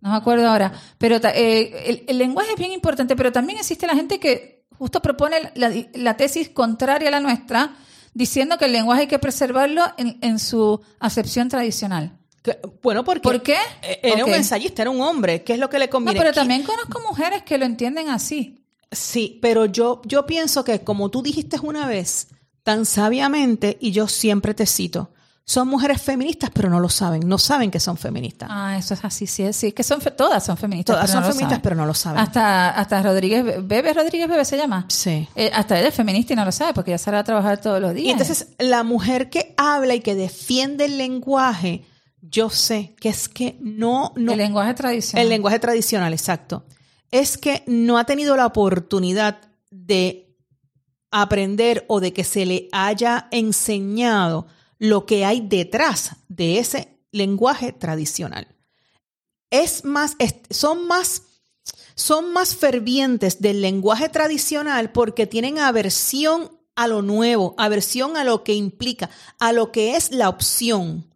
No 0.00 0.10
me 0.10 0.16
acuerdo 0.16 0.48
ahora. 0.48 0.72
Pero 0.98 1.16
eh, 1.34 2.04
el, 2.06 2.18
lenguaje 2.18 2.52
es 2.52 2.58
bien 2.58 2.72
importante, 2.72 3.16
pero 3.16 3.32
también 3.32 3.58
existe 3.58 3.86
la 3.86 3.94
gente 3.94 4.18
que 4.18 4.64
justo 4.78 5.02
propone 5.02 5.52
la, 5.54 6.16
tesis 6.16 6.48
contraria 6.48 7.08
a 7.08 7.10
la 7.10 7.20
nuestra, 7.20 7.76
diciendo 8.14 8.56
que 8.56 8.64
el 8.64 8.72
lenguaje 8.72 9.02
hay 9.02 9.06
que 9.08 9.18
preservarlo 9.18 9.82
en, 9.98 10.38
su 10.38 10.80
acepción 10.98 11.48
tradicional. 11.48 12.16
bueno, 12.82 13.04
porque 13.04 13.20
¿Por 13.20 13.42
qué? 13.42 13.56
E, 13.82 14.00
era 14.02 14.24
un 14.24 14.32
ensayista, 14.32 14.82
era 14.82 14.90
un 14.90 15.02
hombre. 15.02 15.44
¿Qué 15.44 15.52
es 15.52 15.58
lo 15.58 15.68
que 15.68 15.78
le 15.78 15.90
conviene? 15.90 16.18
No, 16.18 16.24
pero 16.24 16.34
también 16.34 16.62
conozco 16.62 17.00
mujeres 17.06 17.42
que 17.42 17.58
lo 17.58 17.66
entienden 17.66 18.08
así. 18.08 18.64
Sí, 18.90 19.38
pero 19.42 19.66
yo, 19.66 20.00
yo 20.04 20.26
pienso 20.26 20.64
que 20.64 20.80
como 20.80 21.10
tú 21.10 21.22
dijiste 21.22 21.58
una 21.62 21.86
vez, 21.86 22.28
tan 22.62 22.86
sabiamente, 22.86 23.76
y 23.80 23.92
yo 23.92 24.08
siempre 24.08 24.54
te 24.54 24.66
cito, 24.66 25.12
son 25.50 25.66
mujeres 25.66 26.00
feministas, 26.00 26.48
pero 26.54 26.70
no 26.70 26.78
lo 26.78 26.88
saben, 26.88 27.28
no 27.28 27.36
saben 27.36 27.72
que 27.72 27.80
son 27.80 27.96
feministas. 27.96 28.48
Ah, 28.52 28.76
eso 28.78 28.94
es 28.94 29.04
así, 29.04 29.26
sí, 29.26 29.52
sí, 29.52 29.72
que 29.72 29.82
son 29.82 29.98
todas 30.16 30.44
son 30.44 30.56
feministas. 30.56 30.94
Todas 30.94 31.10
son 31.10 31.22
no 31.22 31.28
feministas, 31.28 31.58
pero 31.60 31.74
no 31.74 31.86
lo 31.86 31.92
saben. 31.92 32.20
Hasta, 32.20 32.70
hasta 32.70 33.02
Rodríguez, 33.02 33.44
Bebe 33.66 33.92
Rodríguez 33.92 34.28
Bebe 34.28 34.44
se 34.44 34.56
llama. 34.56 34.86
Sí. 34.86 35.28
Eh, 35.34 35.50
hasta 35.52 35.80
ella 35.80 35.88
es 35.88 35.94
feminista 35.96 36.34
y 36.34 36.36
no 36.36 36.44
lo 36.44 36.52
sabe 36.52 36.72
porque 36.72 36.92
ella 36.92 36.98
sale 36.98 37.16
a 37.16 37.24
trabajar 37.24 37.60
todos 37.60 37.80
los 37.80 37.92
días. 37.94 38.06
Y 38.06 38.10
entonces 38.10 38.46
la 38.60 38.84
mujer 38.84 39.28
que 39.28 39.52
habla 39.56 39.96
y 39.96 40.00
que 40.02 40.14
defiende 40.14 40.84
el 40.84 40.98
lenguaje, 40.98 41.84
yo 42.22 42.48
sé 42.48 42.94
que 43.00 43.08
es 43.08 43.28
que 43.28 43.58
no, 43.60 44.12
no 44.14 44.34
el 44.34 44.38
lenguaje 44.38 44.74
tradicional. 44.74 45.24
El 45.24 45.30
lenguaje 45.30 45.58
tradicional, 45.58 46.12
exacto. 46.12 46.64
Es 47.10 47.36
que 47.36 47.64
no 47.66 47.98
ha 47.98 48.04
tenido 48.04 48.36
la 48.36 48.46
oportunidad 48.46 49.40
de 49.72 50.32
aprender 51.10 51.86
o 51.88 51.98
de 51.98 52.12
que 52.12 52.22
se 52.22 52.46
le 52.46 52.68
haya 52.70 53.26
enseñado 53.32 54.46
lo 54.80 55.06
que 55.06 55.24
hay 55.24 55.42
detrás 55.42 56.16
de 56.28 56.58
ese 56.58 56.98
lenguaje 57.12 57.72
tradicional. 57.72 58.48
Es 59.50 59.84
más, 59.84 60.16
son 60.48 60.88
más, 60.88 61.22
son 61.94 62.32
más 62.32 62.56
fervientes 62.56 63.40
del 63.40 63.60
lenguaje 63.60 64.08
tradicional 64.08 64.90
porque 64.90 65.26
tienen 65.26 65.58
aversión 65.58 66.50
a 66.76 66.88
lo 66.88 67.02
nuevo, 67.02 67.54
aversión 67.58 68.16
a 68.16 68.24
lo 68.24 68.42
que 68.42 68.54
implica, 68.54 69.10
a 69.38 69.52
lo 69.52 69.70
que 69.70 69.96
es 69.96 70.12
la 70.12 70.30
opción, 70.30 71.06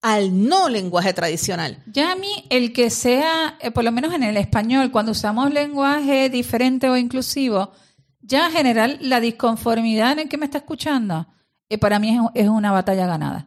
al 0.00 0.48
no 0.48 0.70
lenguaje 0.70 1.12
tradicional. 1.12 1.82
Ya 1.86 2.12
a 2.12 2.16
mí, 2.16 2.46
el 2.48 2.72
que 2.72 2.88
sea, 2.88 3.58
eh, 3.60 3.70
por 3.70 3.84
lo 3.84 3.92
menos 3.92 4.14
en 4.14 4.22
el 4.22 4.38
español, 4.38 4.90
cuando 4.90 5.12
usamos 5.12 5.52
lenguaje 5.52 6.30
diferente 6.30 6.88
o 6.88 6.96
inclusivo, 6.96 7.72
ya 8.22 8.46
en 8.46 8.52
general 8.52 8.98
la 9.02 9.20
disconformidad 9.20 10.12
en 10.12 10.20
el 10.20 10.28
que 10.30 10.38
me 10.38 10.46
está 10.46 10.58
escuchando, 10.58 11.26
eh, 11.70 11.78
para 11.78 11.98
mí 11.98 12.10
es, 12.14 12.20
es 12.44 12.48
una 12.48 12.70
batalla 12.72 13.06
ganada. 13.06 13.46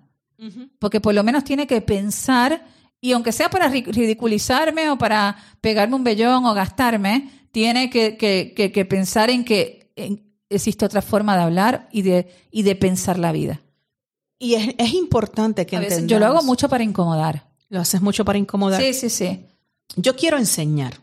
Porque 0.80 1.00
por 1.00 1.13
lo 1.13 1.24
menos 1.24 1.44
tiene 1.46 1.68
que 1.68 1.80
pensar, 1.80 2.65
y 3.00 3.13
aunque 3.13 3.32
sea 3.32 3.50
para 3.50 3.70
ri- 3.72 3.86
ridiculizarme 3.86 4.89
o 4.89 4.98
para 4.98 5.38
pegarme 5.62 5.96
un 5.96 6.03
vellón 6.03 6.46
o 6.46 6.53
gastarme, 6.53 7.30
tiene 7.51 7.89
que, 7.89 8.18
que- 8.18 8.53
que- 8.56 8.72
que 8.72 8.84
pensar 8.86 9.30
en 9.30 9.46
que 9.46 9.92
en- 9.96 10.22
existe 10.50 10.84
otra 10.84 11.01
forma 11.01 11.38
de 11.38 11.44
hablar 11.44 11.88
y 11.94 12.01
de, 12.01 12.30
y 12.51 12.63
de 12.63 12.75
pensar 12.75 13.18
la 13.20 13.32
vida. 13.32 13.62
Y 14.39 14.56
es, 14.56 14.75
es 14.77 14.94
importante 14.94 15.65
que 15.65 15.77
A 15.77 15.80
veces 15.80 16.00
entendamos. 16.00 16.12
yo 16.12 16.20
lo 16.20 16.25
hago 16.38 16.46
mucho 16.46 16.68
para 16.68 16.84
incomodar. 16.84 17.48
Lo 17.70 17.80
haces 17.80 18.01
mucho 18.01 18.25
para 18.25 18.38
incomodar. 18.38 18.82
Sí, 18.82 18.94
sí, 18.94 19.10
sí. 19.10 19.46
Yo 19.96 20.15
quiero 20.18 20.38
enseñar. 20.38 20.96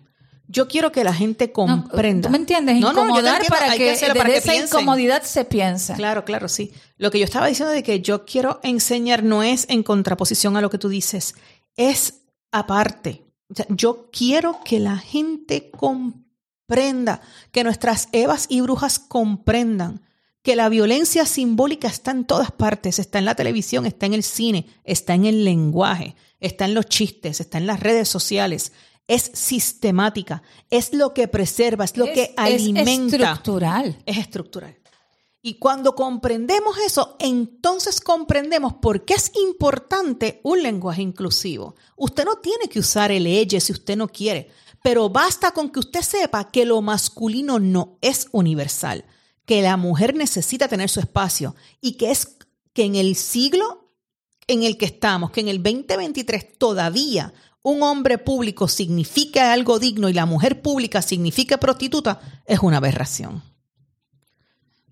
Yo 0.53 0.67
quiero 0.67 0.91
que 0.91 1.05
la 1.05 1.15
gente 1.15 1.47
No, 1.47 1.53
comprenda. 1.55 2.29
¿Tú 2.29 2.33
me 2.33 2.39
entiendes? 2.39 2.81
No, 2.81 2.93
no, 2.93 3.05
Incomodar 3.05 3.43
entiendo. 3.43 3.57
para 3.57 3.77
que, 3.77 3.91
desde 3.91 4.15
para 4.15 4.31
que 4.31 4.37
esa 4.39 4.55
incomodidad 4.57 5.23
se 5.23 5.45
piensa. 5.45 5.95
Claro, 5.95 6.25
claro, 6.25 6.49
sí. 6.49 6.73
Lo 6.97 7.13
que 7.13 7.21
yo 7.21 7.25
estaba 7.25 7.47
diciendo 7.47 7.73
de 7.73 7.85
que 7.85 8.01
yo 8.01 8.25
quiero 8.25 8.59
enseñar 8.65 9.23
no 9.23 9.45
es 9.45 9.67
en 9.69 9.85
contraposición 9.85 10.57
a 10.57 10.61
lo 10.61 10.69
que 10.69 10.79
tú 10.79 10.89
dices, 10.89 11.37
es 11.77 12.23
aparte. 12.51 13.23
O 13.49 13.55
sea, 13.55 13.67
yo 13.69 14.11
quiero 14.11 14.59
que 14.65 14.81
la 14.81 14.97
gente 14.97 15.71
comprenda, 15.71 17.21
que 17.53 17.63
nuestras 17.63 18.09
Evas 18.11 18.47
y 18.49 18.61
brujas 18.61 18.99
comprendan 18.99 20.03
que 20.43 20.57
la 20.57 20.69
violencia 20.69 21.27
simbólica 21.27 21.87
está 21.89 22.11
en 22.13 22.25
todas 22.25 22.51
partes, 22.51 22.99
está 22.99 23.19
en 23.19 23.27
la 23.27 23.35
televisión, 23.35 23.87
está 23.87 24.07
en 24.07 24.15
el 24.15 24.23
cine, 24.23 24.67
está 24.85 25.15
en 25.15 25.27
el 25.27 25.45
lenguaje, 25.45 26.17
está 26.41 26.65
en 26.65 26.75
los 26.75 26.87
chistes, 26.87 27.41
está 27.41 27.59
en 27.59 27.67
las 27.67 27.81
redes 27.81 28.09
sociales. 28.09 28.73
Es 29.11 29.31
sistemática, 29.35 30.43
es 30.71 30.93
lo 30.95 31.13
que 31.15 31.27
preserva, 31.29 31.85
es 31.85 31.97
lo 31.97 32.05
Es- 32.07 32.13
que 32.13 32.23
es 32.23 32.33
alimenta 32.37 33.17
estructural. 33.17 34.03
es 34.07 34.19
estructural. 34.19 34.77
Y 35.43 35.55
cuando 35.55 35.95
comprendemos 35.95 36.77
eso, 36.79 37.17
entonces 37.19 38.01
comprendemos 38.01 38.75
por 38.75 39.05
qué 39.07 39.15
es 39.15 39.33
importante 39.43 40.41
un 40.45 40.63
lenguaje 40.63 41.01
inclusivo. 41.03 41.75
Usted 41.97 42.25
no 42.27 42.37
tiene 42.37 42.69
que 42.69 42.79
usar 42.79 43.11
el 43.11 43.27
ella 43.27 43.59
si 43.61 43.73
usted 43.73 43.97
no 43.97 44.07
quiere, 44.09 44.51
pero 44.83 45.09
basta 45.09 45.51
con 45.53 45.71
que 45.71 45.81
usted 45.81 46.03
sepa 46.03 46.51
que 46.51 46.65
lo 46.67 46.83
masculino 46.83 47.59
no 47.59 47.97
es 48.03 48.29
universal, 48.33 49.05
que 49.47 49.63
la 49.63 49.77
mujer 49.79 50.15
necesita 50.15 50.69
tener 50.69 50.91
su 50.91 51.01
espacio 51.01 51.57
y 51.81 51.93
que 51.95 52.11
es 52.11 52.37
que 52.75 52.85
en 52.85 52.95
el 52.97 53.17
siglo 53.17 53.89
en 54.47 54.63
el 54.63 54.77
que 54.77 54.85
estamos, 54.87 55.31
que 55.31 55.41
en 55.41 55.49
el 55.49 55.63
2023 55.63 56.59
todavía 56.59 57.33
un 57.63 57.83
hombre 57.83 58.19
público 58.19 58.69
significa 58.69 59.53
algo 59.53 59.79
digno 59.79 60.09
y 60.09 60.13
la 60.13 60.27
mujer 60.27 60.63
pública 60.63 61.03
significa 61.03 61.59
prostituta, 61.59 62.21
es 62.47 62.61
una 62.61 62.79
aberración. 62.79 63.43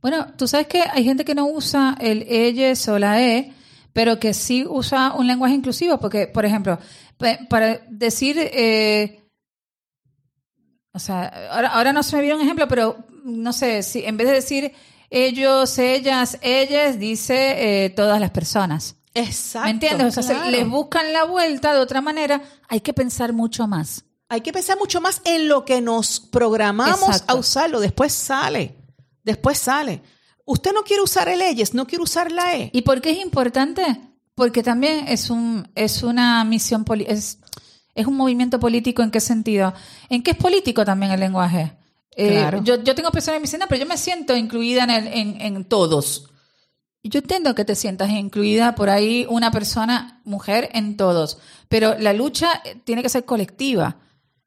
Bueno, 0.01 0.33
tú 0.37 0.47
sabes 0.47 0.69
que 0.69 0.83
hay 0.83 1.05
gente 1.05 1.25
que 1.25 1.35
no 1.35 1.47
usa 1.47 1.97
el 2.01 2.25
ellos 2.29 2.87
o 2.89 2.99
la 2.99 3.21
e, 3.23 3.53
pero 3.93 4.21
que 4.21 4.33
sí 4.33 4.65
usa 4.65 5.15
un 5.15 5.27
lenguaje 5.27 5.55
inclusivo, 5.55 5.99
porque, 5.99 6.29
por 6.29 6.45
ejemplo, 6.45 6.79
para 7.49 7.81
decir, 7.89 8.37
eh, 8.39 9.29
o 10.93 10.99
sea, 10.99 11.49
ahora, 11.51 11.69
ahora 11.69 11.93
no 11.93 12.03
se 12.03 12.17
me 12.17 12.23
viene 12.23 12.37
un 12.37 12.43
ejemplo, 12.43 12.69
pero 12.69 13.05
no 13.25 13.53
sé, 13.53 13.83
si 13.83 14.05
en 14.05 14.17
vez 14.17 14.29
de 14.29 14.35
decir 14.35 14.73
ellos, 15.11 15.79
ellas, 15.79 16.39
ellas, 16.43 16.99
dice 16.99 17.85
eh, 17.85 17.91
todas 17.91 18.21
las 18.21 18.31
personas. 18.31 18.98
Exacto. 19.21 19.65
¿Me 19.67 19.71
entiendes? 19.71 20.19
O 20.19 20.23
sea, 20.23 20.37
claro. 20.37 20.51
les 20.51 20.69
buscan 20.69 21.13
la 21.13 21.25
vuelta 21.25 21.73
de 21.73 21.81
otra 21.81 22.01
manera, 22.01 22.43
hay 22.69 22.81
que 22.81 22.93
pensar 22.93 23.33
mucho 23.33 23.67
más. 23.67 24.05
Hay 24.29 24.43
que 24.43 24.53
pensar 24.53 24.77
mucho 24.79 25.01
más 25.01 25.23
en 25.25 25.49
lo 25.49 25.65
que 25.65 25.81
nos 25.81 26.21
programamos 26.21 27.09
Exacto. 27.09 27.33
a 27.33 27.37
usarlo. 27.37 27.81
Después 27.81 28.13
sale. 28.13 28.77
Después 29.25 29.59
sale. 29.59 30.03
Usted 30.45 30.73
no 30.73 30.83
quiere 30.83 31.03
usar 31.03 31.29
el 31.29 31.41
ellos, 31.43 31.75
no 31.75 31.87
quiere 31.87 32.03
usar 32.05 32.31
la 32.33 32.57
E. 32.57 32.71
¿Y 32.73 32.83
por 32.83 33.01
qué 33.01 33.11
es 33.11 33.19
importante? 33.19 33.85
Porque 34.35 34.63
también 34.63 35.09
es 35.09 35.31
un 35.31 35.69
es 35.75 36.03
una 36.03 36.45
misión 36.45 36.85
es, 37.07 37.39
es 37.95 38.07
un 38.07 38.17
movimiento 38.17 38.61
político 38.61 39.03
en 39.03 39.11
qué 39.11 39.21
sentido? 39.21 39.75
En 40.09 40.23
qué 40.23 40.31
es 40.33 40.37
político 40.37 40.85
también 40.85 41.13
el 41.13 41.21
lenguaje. 41.21 41.77
Eh, 42.17 42.31
Claro. 42.33 42.63
yo, 42.65 42.83
yo 42.83 42.95
tengo 42.95 43.11
personas 43.11 43.37
que 43.37 43.41
me 43.41 43.47
dicen, 43.47 43.61
"No, 43.61 43.67
pero 43.69 43.81
yo 43.83 43.89
me 43.89 43.97
siento 43.97 44.37
incluida 44.37 44.85
en, 44.85 44.91
el, 44.91 45.07
en, 45.09 45.41
en 45.41 45.65
todos. 45.65 46.31
Yo 47.03 47.21
entiendo 47.21 47.55
que 47.55 47.65
te 47.65 47.75
sientas 47.75 48.11
incluida 48.11 48.75
por 48.75 48.91
ahí 48.91 49.27
una 49.31 49.51
persona, 49.51 50.21
mujer, 50.25 50.69
en 50.73 50.97
todos. 50.97 51.39
Pero 51.69 51.97
la 51.99 52.13
lucha 52.13 52.61
eh, 52.65 52.77
tiene 52.85 53.03
que 53.03 53.09
ser 53.09 53.25
colectiva. 53.25 53.97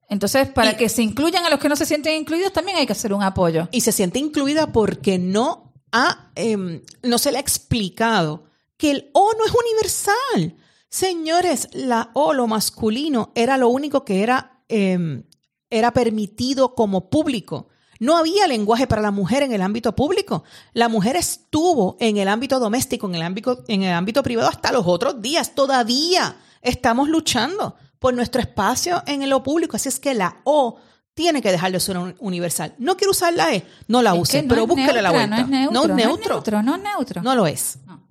Entonces, 0.10 0.50
para 0.50 0.74
Y- 0.74 0.76
que 0.76 0.90
se 0.90 1.02
incluyan 1.02 1.46
a 1.46 1.50
los 1.50 1.60
que 1.60 1.70
no 1.70 1.76
se 1.76 1.86
sienten 1.86 2.16
incluidos, 2.16 2.52
también 2.54 2.78
hay 2.78 2.86
que 2.86 2.92
hacer 2.92 3.14
un 3.14 3.24
apoyo. 3.24 3.70
Y 3.72 3.82
se 3.82 3.92
siente 3.94 4.20
incluida 4.20 4.72
porque 4.74 5.18
no, 5.18 5.74
ha, 5.94 6.32
em, 6.36 6.82
no 7.04 7.18
se 7.18 7.32
le 7.32 7.38
ha 7.38 7.42
explicado 7.42 8.44
que 8.78 8.92
el 8.92 9.10
O 9.14 9.32
no 9.38 9.46
es 9.46 9.52
universal. 9.54 10.56
Señores, 10.90 11.70
la 11.72 12.10
O, 12.14 12.34
lo 12.34 12.48
masculino, 12.48 13.32
era 13.34 13.58
lo 13.58 13.70
único 13.70 14.04
que 14.04 14.24
era, 14.24 14.60
em, 14.68 15.24
era 15.70 15.92
permitido 15.94 16.76
como 16.76 17.10
público. 17.10 17.70
No 18.02 18.18
había 18.18 18.48
lenguaje 18.48 18.88
para 18.88 19.02
la 19.02 19.12
mujer 19.12 19.44
en 19.44 19.52
el 19.54 19.62
ámbito 19.62 19.96
público. 19.96 20.44
La 20.74 20.90
mujer 20.90 21.16
estuvo 21.16 21.98
en 22.00 22.18
el 22.18 22.28
ámbito 22.28 22.60
doméstico, 22.60 23.08
en 23.08 23.14
el 23.14 23.22
ámbito, 23.22 23.64
en 23.68 23.84
el 23.84 23.94
ámbito 23.94 24.24
privado 24.24 24.50
hasta 24.50 24.72
los 24.72 24.88
otros 24.88 25.22
días. 25.22 25.54
Todavía 25.54 26.36
estamos 26.64 27.10
luchando 27.10 27.76
por 28.00 28.16
nuestro 28.16 28.42
espacio 28.42 29.04
en 29.06 29.30
lo 29.30 29.44
público. 29.44 29.76
Así 29.76 29.88
es 29.88 30.00
que 30.00 30.16
la 30.16 30.38
O 30.46 30.78
tiene 31.14 31.44
que 31.44 31.52
dejar 31.52 31.72
de 31.72 31.80
ser 31.80 31.96
un- 31.98 32.16
universal. 32.20 32.74
No 32.80 32.98
quiero 32.98 33.12
usar 33.12 33.34
la 33.36 33.54
E, 33.54 33.64
no 33.88 34.02
la 34.02 34.16
Es 34.16 34.20
use, 34.22 34.42
no 34.42 34.48
pero 34.48 34.66
búsquele 34.66 35.02
la 35.02 35.12
vuelta. 35.12 35.38
No 35.38 35.44
es 35.44 35.48
neutro. 35.48 35.74
No 35.74 35.82
es 35.84 35.96
neutro. 36.06 36.34
neutro. 36.36 36.64
No 36.64 36.76
es 36.78 36.82
neutro. 36.82 37.22
No 37.22 37.36
lo 37.36 37.46
es. 37.46 37.78
No. 37.86 38.02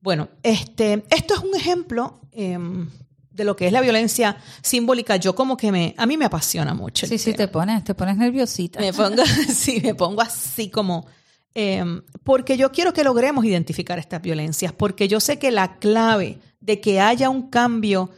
Bueno, 0.00 0.28
este, 0.42 1.04
esto 1.10 1.34
es 1.34 1.40
un 1.40 1.54
ejemplo 1.54 2.20
em, 2.32 2.90
de 3.36 3.44
lo 3.44 3.54
que 3.54 3.66
es 3.66 3.72
la 3.72 3.82
violencia 3.82 4.38
simbólica. 4.62 5.16
Yo 5.16 5.34
como 5.34 5.56
que 5.56 5.70
me, 5.70 5.94
a 5.98 6.06
mí 6.06 6.16
me 6.16 6.24
apasiona 6.24 6.72
mucho. 6.72 7.04
el 7.04 7.10
Sí, 7.10 7.18
sí, 7.18 7.34
te 7.34 7.48
pones, 7.48 7.84
te 7.84 7.94
pones 7.94 8.16
nerviosita. 8.16 8.80
Me 8.80 8.92
pongo, 8.92 9.22
sí, 9.54 9.80
me 9.82 9.94
pongo 9.94 10.22
así 10.22 10.70
como, 10.70 11.06
em, 11.54 12.02
porque 12.24 12.56
yo 12.56 12.72
quiero 12.72 12.94
que 12.94 13.04
logremos 13.04 13.44
identificar 13.44 13.98
estas 13.98 14.22
violencias, 14.22 14.72
porque 14.72 15.06
yo 15.06 15.20
sé 15.20 15.38
que 15.38 15.50
la 15.50 15.78
clave 15.78 16.38
de 16.60 16.80
que 16.80 17.00
haya 17.00 17.28
un 17.28 17.50
cambio, 17.50 18.10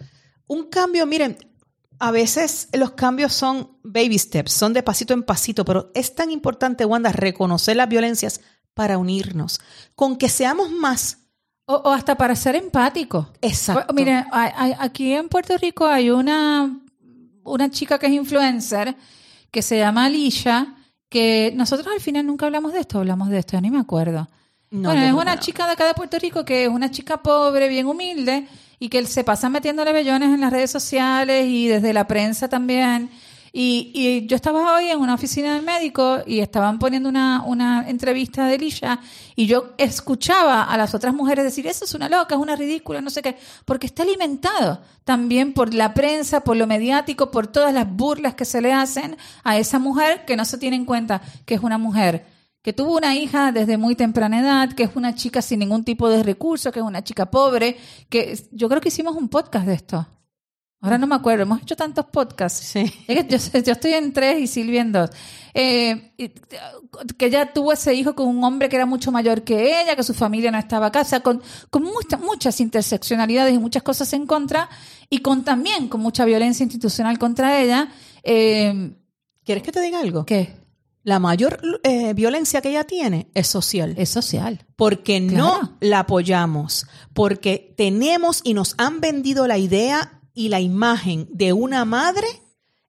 un 0.46 0.68
cambio, 0.68 1.04
miren, 1.04 1.36
a 1.98 2.12
veces 2.12 2.68
los 2.72 2.92
cambios 2.92 3.32
son 3.32 3.76
baby 3.82 4.18
steps, 4.18 4.52
son 4.52 4.72
de 4.72 4.84
pasito 4.84 5.14
en 5.14 5.24
pasito, 5.24 5.64
pero 5.64 5.90
es 5.94 6.14
tan 6.14 6.30
importante, 6.30 6.84
Wanda, 6.84 7.10
reconocer 7.10 7.76
las 7.76 7.88
violencias 7.88 8.40
para 8.72 8.98
unirnos, 8.98 9.58
con 9.96 10.16
que 10.16 10.28
seamos 10.28 10.70
más. 10.70 11.27
O, 11.70 11.74
o 11.74 11.90
hasta 11.92 12.14
para 12.16 12.34
ser 12.34 12.56
empático. 12.56 13.28
Exacto. 13.42 13.86
O- 13.90 13.94
Mire, 13.94 14.24
hay- 14.32 14.52
hay- 14.56 14.74
aquí 14.78 15.12
en 15.12 15.28
Puerto 15.28 15.56
Rico 15.58 15.86
hay 15.86 16.08
una, 16.10 16.74
una 17.44 17.70
chica 17.70 17.98
que 17.98 18.06
es 18.06 18.12
influencer 18.12 18.96
que 19.50 19.60
se 19.60 19.78
llama 19.78 20.06
Alicia, 20.06 20.74
que 21.10 21.52
nosotros 21.54 21.86
al 21.94 22.00
final 22.00 22.24
nunca 22.26 22.46
hablamos 22.46 22.72
de 22.72 22.80
esto, 22.80 22.98
hablamos 22.98 23.28
de 23.28 23.38
esto, 23.38 23.52
ya 23.52 23.60
ni 23.60 23.70
me 23.70 23.78
acuerdo. 23.80 24.28
No, 24.70 24.88
bueno, 24.90 25.00
yo 25.02 25.06
es 25.08 25.12
una 25.14 25.34
no. 25.36 25.40
chica 25.40 25.66
de 25.66 25.72
acá 25.72 25.86
de 25.86 25.94
Puerto 25.94 26.18
Rico 26.18 26.44
que 26.44 26.64
es 26.64 26.68
una 26.70 26.90
chica 26.90 27.22
pobre, 27.22 27.68
bien 27.68 27.86
humilde, 27.86 28.46
y 28.78 28.88
que 28.88 29.04
se 29.06 29.24
pasa 29.24 29.48
metiéndole 29.48 29.92
bellones 29.92 30.28
en 30.32 30.40
las 30.40 30.52
redes 30.52 30.70
sociales 30.70 31.46
y 31.48 31.68
desde 31.68 31.92
la 31.92 32.06
prensa 32.06 32.48
también. 32.48 33.10
Y, 33.52 33.90
y 33.94 34.26
yo 34.26 34.36
estaba 34.36 34.76
hoy 34.76 34.88
en 34.88 35.00
una 35.00 35.14
oficina 35.14 35.54
del 35.54 35.64
médico 35.64 36.18
y 36.26 36.40
estaban 36.40 36.78
poniendo 36.78 37.08
una, 37.08 37.42
una 37.44 37.88
entrevista 37.88 38.46
de 38.46 38.58
Lisha 38.58 39.00
y 39.36 39.46
yo 39.46 39.74
escuchaba 39.78 40.64
a 40.64 40.76
las 40.76 40.94
otras 40.94 41.14
mujeres 41.14 41.44
decir, 41.44 41.66
eso 41.66 41.84
es 41.84 41.94
una 41.94 42.08
loca, 42.08 42.34
es 42.34 42.40
una 42.40 42.56
ridícula, 42.56 43.00
no 43.00 43.10
sé 43.10 43.22
qué, 43.22 43.36
porque 43.64 43.86
está 43.86 44.02
alimentado 44.02 44.80
también 45.04 45.54
por 45.54 45.72
la 45.72 45.94
prensa, 45.94 46.40
por 46.40 46.56
lo 46.56 46.66
mediático, 46.66 47.30
por 47.30 47.46
todas 47.46 47.72
las 47.72 47.90
burlas 47.90 48.34
que 48.34 48.44
se 48.44 48.60
le 48.60 48.72
hacen 48.72 49.16
a 49.44 49.56
esa 49.56 49.78
mujer 49.78 50.24
que 50.24 50.36
no 50.36 50.44
se 50.44 50.58
tiene 50.58 50.76
en 50.76 50.84
cuenta 50.84 51.22
que 51.46 51.54
es 51.54 51.62
una 51.62 51.78
mujer 51.78 52.38
que 52.62 52.72
tuvo 52.72 52.96
una 52.96 53.14
hija 53.14 53.52
desde 53.52 53.78
muy 53.78 53.94
temprana 53.94 54.40
edad, 54.40 54.72
que 54.72 54.82
es 54.82 54.90
una 54.94 55.14
chica 55.14 55.40
sin 55.40 55.60
ningún 55.60 55.84
tipo 55.84 56.08
de 56.10 56.22
recursos, 56.22 56.72
que 56.72 56.80
es 56.80 56.84
una 56.84 57.02
chica 57.02 57.30
pobre, 57.30 57.78
que 58.10 58.38
yo 58.50 58.68
creo 58.68 58.80
que 58.80 58.88
hicimos 58.88 59.16
un 59.16 59.28
podcast 59.28 59.66
de 59.66 59.74
esto. 59.74 60.06
Ahora 60.80 60.96
no 60.96 61.08
me 61.08 61.16
acuerdo, 61.16 61.42
hemos 61.42 61.60
hecho 61.62 61.74
tantos 61.74 62.06
podcasts. 62.06 62.60
Sí. 62.66 62.84
Yo, 63.08 63.60
yo 63.62 63.72
estoy 63.72 63.94
en 63.94 64.12
tres 64.12 64.38
y 64.40 64.46
Silvia 64.46 64.80
en 64.82 64.92
dos. 64.92 65.10
Eh, 65.52 66.12
que 67.16 67.26
ella 67.26 67.52
tuvo 67.52 67.72
ese 67.72 67.94
hijo 67.94 68.14
con 68.14 68.28
un 68.28 68.44
hombre 68.44 68.68
que 68.68 68.76
era 68.76 68.86
mucho 68.86 69.10
mayor 69.10 69.42
que 69.42 69.80
ella, 69.82 69.96
que 69.96 70.04
su 70.04 70.14
familia 70.14 70.52
no 70.52 70.58
estaba 70.58 70.86
acá, 70.86 71.00
o 71.00 71.04
sea, 71.04 71.20
con, 71.20 71.42
con 71.70 71.82
mucha- 71.82 72.16
muchas 72.18 72.60
interseccionalidades 72.60 73.54
y 73.54 73.58
muchas 73.58 73.82
cosas 73.82 74.12
en 74.12 74.24
contra, 74.26 74.68
y 75.10 75.18
con 75.18 75.42
también 75.42 75.88
con 75.88 76.00
mucha 76.00 76.24
violencia 76.24 76.62
institucional 76.62 77.18
contra 77.18 77.60
ella. 77.60 77.88
Eh, 78.22 78.92
¿Quieres 79.44 79.64
que 79.64 79.72
te 79.72 79.80
diga 79.80 79.98
algo? 80.00 80.24
¿Qué? 80.26 80.54
La 81.02 81.18
mayor 81.18 81.60
eh, 81.82 82.12
violencia 82.14 82.60
que 82.60 82.68
ella 82.70 82.84
tiene 82.84 83.30
es 83.34 83.46
social. 83.48 83.94
Es 83.96 84.10
social. 84.10 84.64
porque 84.76 85.20
no 85.20 85.76
la 85.80 86.00
apoyamos, 86.00 86.86
porque 87.14 87.74
tenemos 87.76 88.42
y 88.44 88.54
nos 88.54 88.74
han 88.78 89.00
vendido 89.00 89.46
la 89.48 89.58
idea 89.58 90.17
y 90.38 90.48
la 90.50 90.60
imagen 90.60 91.26
de 91.32 91.52
una 91.52 91.84
madre 91.84 92.26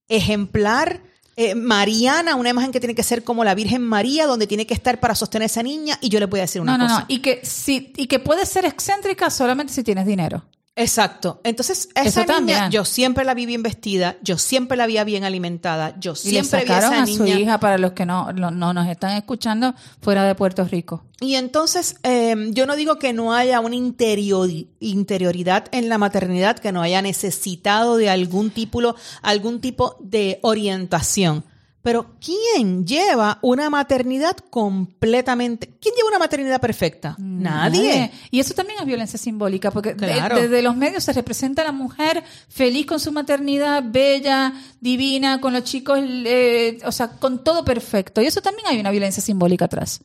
ejemplar, 0.08 1.02
eh, 1.36 1.56
mariana, 1.56 2.36
una 2.36 2.50
imagen 2.50 2.72
que 2.72 2.80
tiene 2.80 2.96
que 2.96 3.04
ser 3.04 3.24
como 3.24 3.44
la 3.44 3.56
Virgen 3.56 3.82
María, 3.82 4.28
donde 4.28 4.46
tiene 4.48 4.68
que 4.68 4.74
estar 4.74 5.00
para 5.00 5.16
sostener 5.16 5.44
a 5.44 5.46
esa 5.48 5.64
niña. 5.64 5.98
Y 6.02 6.10
yo 6.10 6.20
le 6.20 6.26
voy 6.26 6.40
a 6.40 6.44
decir 6.44 6.62
una 6.62 6.74
No, 6.78 6.78
no, 6.80 6.84
cosa. 6.88 7.00
no. 7.02 7.06
Y 7.08 7.20
que, 7.20 7.40
si, 7.44 7.94
y 7.96 8.08
que 8.08 8.20
puedes 8.20 8.50
ser 8.50 8.66
excéntrica 8.66 9.30
solamente 9.30 9.74
si 9.74 9.84
tienes 9.84 10.06
dinero. 10.06 10.46
Exacto. 10.76 11.42
Entonces, 11.44 11.90
esa 11.94 12.08
Eso 12.08 12.20
niña, 12.22 12.34
también. 12.36 12.72
yo 12.72 12.86
siempre 12.86 13.26
la 13.26 13.34
vi 13.34 13.46
bien 13.46 13.64
vestida, 13.64 14.16
yo 14.22 14.38
siempre 14.38 14.78
la 14.78 14.88
vi 14.88 15.04
bien 15.04 15.26
alimentada, 15.26 15.94
yo 16.00 16.14
Y 16.24 16.32
le 16.32 16.44
siempre 16.44 16.64
vi 16.64 16.72
a 16.72 16.78
esa 16.80 17.04
a 17.04 17.06
su 17.06 17.24
niña. 17.24 17.38
hija, 17.40 17.60
para 17.60 17.78
los 17.78 17.92
que 17.92 18.06
no, 18.06 18.32
no, 18.32 18.50
no 18.52 18.74
nos 18.74 18.88
están 18.88 19.18
escuchando, 19.18 19.76
fuera 20.02 20.24
de 20.24 20.36
Puerto 20.36 20.64
Rico. 20.64 21.04
Y 21.20 21.36
entonces, 21.36 21.98
eh, 22.04 22.34
yo 22.52 22.66
no 22.66 22.78
digo 22.78 22.98
que 22.98 23.12
no 23.12 23.34
haya 23.34 23.60
una 23.60 23.76
interiori- 23.76 24.70
interioridad 24.80 25.66
en 25.74 25.90
la 25.90 25.98
maternidad, 25.98 26.58
que 26.58 26.72
no 26.72 26.82
haya 26.82 27.02
necesitado 27.02 27.98
de 27.98 28.10
algún 28.10 28.50
tipo, 28.50 28.96
algún 29.22 29.60
tipo 29.60 29.98
de 30.00 30.40
orientación. 30.44 31.44
Pero 31.82 32.16
¿quién 32.20 32.86
lleva 32.86 33.40
una 33.42 33.70
maternidad 33.70 34.36
completamente? 34.50 35.68
¿Quién 35.82 35.96
lleva 35.96 36.10
una 36.10 36.20
maternidad 36.20 36.60
perfecta? 36.60 37.16
Nadie. 37.18 38.12
Y 38.32 38.40
eso 38.42 38.54
también 38.54 38.80
es 38.80 38.86
violencia 38.86 39.18
simbólica, 39.18 39.72
porque 39.72 39.94
de- 39.94 40.08
desde 40.42 40.62
los 40.62 40.76
medios 40.76 41.04
se 41.06 41.14
representa 41.14 41.62
a 41.62 41.66
la 41.66 41.72
mujer 41.72 42.24
feliz 42.50 42.86
con 42.86 43.00
su 43.00 43.12
maternidad, 43.14 43.84
bella, 43.86 44.54
divina, 44.82 45.40
con 45.40 45.54
los 45.54 45.64
chicos, 45.64 46.00
eh, 46.04 46.80
o 46.86 46.92
sea, 46.92 47.12
con 47.12 47.44
todo 47.44 47.64
perfecto. 47.64 48.22
Y 48.22 48.26
eso 48.26 48.42
también 48.42 48.68
hay 48.68 48.80
una 48.80 48.92
violencia 48.92 49.24
simbólica 49.24 49.66
atrás. 49.66 50.02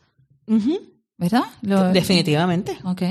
¿verdad? 1.17 1.43
Lo- 1.63 1.93
Definitivamente. 1.93 2.79
Ok. 2.85 3.03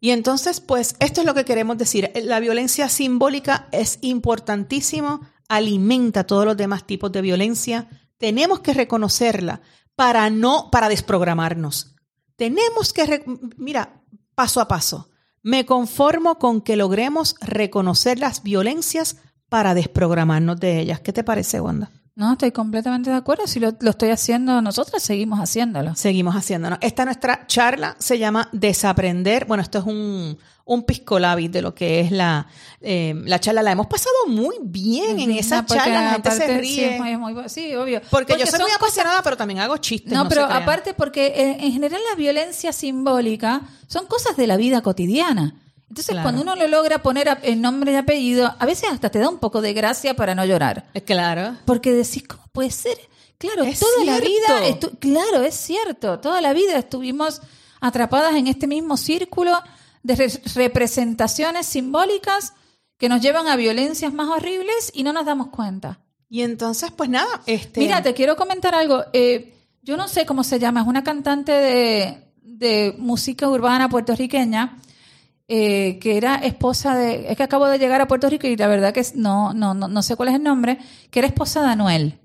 Y 0.00 0.10
entonces, 0.10 0.60
pues, 0.60 0.94
esto 1.00 1.20
es 1.20 1.26
lo 1.26 1.34
que 1.34 1.44
queremos 1.44 1.78
decir. 1.78 2.10
La 2.24 2.38
violencia 2.40 2.88
simbólica 2.88 3.66
es 3.72 3.98
importantísimo, 4.02 5.20
alimenta 5.48 6.24
todos 6.24 6.44
los 6.44 6.56
demás 6.56 6.86
tipos 6.86 7.10
de 7.12 7.22
violencia. 7.22 7.88
Tenemos 8.18 8.60
que 8.60 8.72
reconocerla 8.72 9.60
para 9.94 10.28
no, 10.30 10.70
para 10.70 10.88
desprogramarnos. 10.88 11.96
Tenemos 12.36 12.92
que, 12.92 13.24
mira, 13.56 14.02
paso 14.34 14.60
a 14.60 14.68
paso. 14.68 15.10
Me 15.42 15.64
conformo 15.64 16.38
con 16.38 16.60
que 16.60 16.76
logremos 16.76 17.36
reconocer 17.40 18.18
las 18.18 18.42
violencias 18.42 19.16
para 19.48 19.74
desprogramarnos 19.74 20.58
de 20.58 20.80
ellas. 20.80 21.00
¿Qué 21.00 21.12
te 21.12 21.24
parece, 21.24 21.60
Wanda? 21.60 21.90
No, 22.16 22.32
estoy 22.32 22.50
completamente 22.50 23.10
de 23.10 23.16
acuerdo. 23.16 23.46
Si 23.46 23.60
lo, 23.60 23.76
lo 23.78 23.90
estoy 23.90 24.08
haciendo, 24.08 24.62
nosotras 24.62 25.02
seguimos 25.02 25.38
haciéndolo. 25.38 25.94
Seguimos 25.94 26.34
haciéndonos. 26.34 26.78
Esta 26.80 27.04
nuestra 27.04 27.46
charla 27.46 27.94
se 27.98 28.18
llama 28.18 28.48
Desaprender. 28.52 29.44
Bueno, 29.44 29.62
esto 29.62 29.80
es 29.80 29.84
un, 29.84 30.38
un 30.64 30.82
pisco 30.84 31.18
labis 31.18 31.52
de 31.52 31.60
lo 31.60 31.74
que 31.74 32.00
es 32.00 32.10
la, 32.10 32.46
eh, 32.80 33.12
la 33.26 33.38
charla. 33.38 33.62
La 33.62 33.72
hemos 33.72 33.86
pasado 33.86 34.14
muy 34.28 34.56
bien 34.62 35.20
en 35.20 35.30
esa 35.32 35.60
No, 35.60 35.66
charla. 35.68 36.00
La 36.04 36.10
gente 36.12 36.30
se 36.30 36.58
ríe. 36.58 36.96
Sí, 36.98 37.04
es 37.10 37.18
muy- 37.18 37.34
sí, 37.50 37.74
obvio. 37.74 38.00
porque, 38.10 38.32
yo 38.38 38.46
soy 38.46 38.60
muy 38.60 38.68
cosas- 38.70 38.76
apasionada, 38.78 39.22
pero 39.22 39.36
también 39.36 39.60
hago 39.60 39.76
chistes. 39.76 40.10
No, 40.10 40.22
No, 40.24 40.28
pero 40.30 40.46
aparte 40.46 40.94
porque 40.94 41.26
eh, 41.26 41.56
en 41.60 41.70
general 41.72 42.00
la 42.10 42.16
violencia 42.16 42.72
simbólica 42.72 43.60
son 43.88 44.06
cosas 44.06 44.38
de 44.38 44.46
la 44.46 44.56
vida 44.56 44.80
cotidiana. 44.80 45.54
Entonces, 45.88 46.12
Claro. 46.12 46.24
cuando 46.24 46.42
uno 46.42 46.56
lo 46.56 46.66
logra 46.68 47.02
poner 47.02 47.38
el 47.42 47.60
nombre 47.60 47.92
y 47.92 47.94
apellido, 47.96 48.54
a 48.58 48.66
veces 48.66 48.90
hasta 48.90 49.10
te 49.10 49.18
da 49.20 49.28
un 49.28 49.38
poco 49.38 49.60
de 49.60 49.72
gracia 49.72 50.14
para 50.14 50.34
no 50.34 50.44
llorar. 50.44 50.86
Eh, 50.94 51.02
Claro. 51.02 51.56
Porque 51.64 51.92
decís, 51.92 52.24
¿cómo 52.26 52.42
puede 52.52 52.70
ser? 52.70 52.96
Claro, 53.38 53.64
Es 53.64 53.80
toda 53.80 54.04
la 54.04 54.18
vida, 54.18 54.78
claro, 54.98 55.42
es 55.42 55.54
cierto, 55.54 56.18
toda 56.20 56.40
la 56.40 56.54
vida 56.54 56.78
estuvimos 56.78 57.42
atrapadas 57.80 58.34
en 58.34 58.46
este 58.46 58.66
mismo 58.66 58.96
círculo 58.96 59.52
de 60.02 60.16
re- 60.16 60.40
representaciones 60.54 61.66
simbólicas 61.66 62.54
que 62.98 63.08
nos 63.08 63.20
llevan 63.20 63.46
a 63.48 63.56
violencias 63.56 64.12
más 64.12 64.28
horribles 64.28 64.90
y 64.94 65.02
no 65.02 65.12
nos 65.12 65.26
damos 65.26 65.48
cuenta. 65.48 66.00
Y 66.30 66.42
entonces, 66.42 66.90
pues 66.96 67.10
nada, 67.10 67.42
este. 67.46 67.80
Mira, 67.80 68.02
te 68.02 68.14
quiero 68.14 68.36
comentar 68.36 68.74
algo. 68.74 69.04
Eh, 69.12 69.52
yo 69.82 69.96
no 69.96 70.08
sé 70.08 70.24
cómo 70.26 70.42
se 70.42 70.58
llama, 70.58 70.80
es 70.80 70.86
una 70.86 71.04
cantante 71.04 71.52
de, 71.52 72.24
de 72.42 72.94
música 72.98 73.48
urbana 73.48 73.88
puertorriqueña 73.88 74.78
eh, 75.48 75.98
que 76.00 76.16
era 76.16 76.36
esposa 76.36 76.94
de. 76.96 77.30
Es 77.30 77.36
que 77.36 77.42
acabo 77.42 77.66
de 77.66 77.78
llegar 77.78 78.00
a 78.00 78.08
Puerto 78.08 78.28
Rico 78.28 78.46
y 78.46 78.56
la 78.56 78.66
verdad 78.66 78.92
que 78.92 79.00
es- 79.00 79.14
no, 79.16 79.52
no, 79.54 79.74
no, 79.74 79.88
no 79.88 80.02
sé 80.02 80.16
cuál 80.16 80.30
es 80.30 80.34
el 80.34 80.42
nombre, 80.42 80.78
que 81.10 81.20
era 81.20 81.28
esposa 81.28 81.62
de 81.62 81.68
Anuel. 81.68 82.18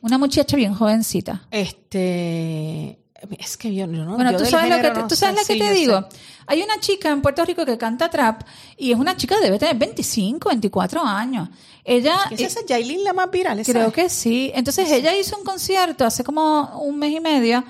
Una 0.00 0.18
muchacha 0.18 0.56
bien 0.56 0.74
jovencita. 0.74 1.46
Este. 1.50 3.00
Es 3.38 3.56
que 3.56 3.74
yo 3.74 3.86
no. 3.86 4.16
Bueno, 4.16 4.32
yo 4.32 4.38
tú 4.38 4.44
sabes, 4.44 4.68
lo 4.68 4.76
que, 4.76 4.82
género 4.82 4.94
te, 4.94 5.00
no 5.00 5.08
tú 5.08 5.16
sabes 5.16 5.36
lo 5.40 5.46
que 5.46 5.52
Sí, 5.54 5.58
te 5.58 5.68
sé. 5.68 5.74
digo. 5.74 6.06
Hay 6.46 6.60
una 6.62 6.78
chica 6.78 7.08
en 7.10 7.22
Puerto 7.22 7.42
Rico 7.42 7.64
que 7.64 7.78
canta 7.78 8.10
trap 8.10 8.42
y 8.76 8.92
es 8.92 8.98
una 8.98 9.16
chica, 9.16 9.40
debe 9.40 9.58
tener 9.58 9.76
25, 9.76 10.50
24 10.50 11.02
años. 11.02 11.48
Ella. 11.84 12.18
¿Qué 12.28 12.34
es 12.34 12.42
esa 12.54 12.60
Yailin 12.66 13.02
la 13.02 13.14
más 13.14 13.30
viral? 13.30 13.58
esa 13.60 13.72
Creo 13.72 13.86
es? 13.88 13.94
que 13.94 14.08
sí. 14.10 14.52
Entonces 14.54 14.90
ella 14.92 15.16
hizo 15.16 15.38
un 15.38 15.44
concierto 15.44 16.04
hace 16.04 16.22
como 16.22 16.78
un 16.82 16.98
mes 16.98 17.12
y 17.12 17.20
medio 17.20 17.64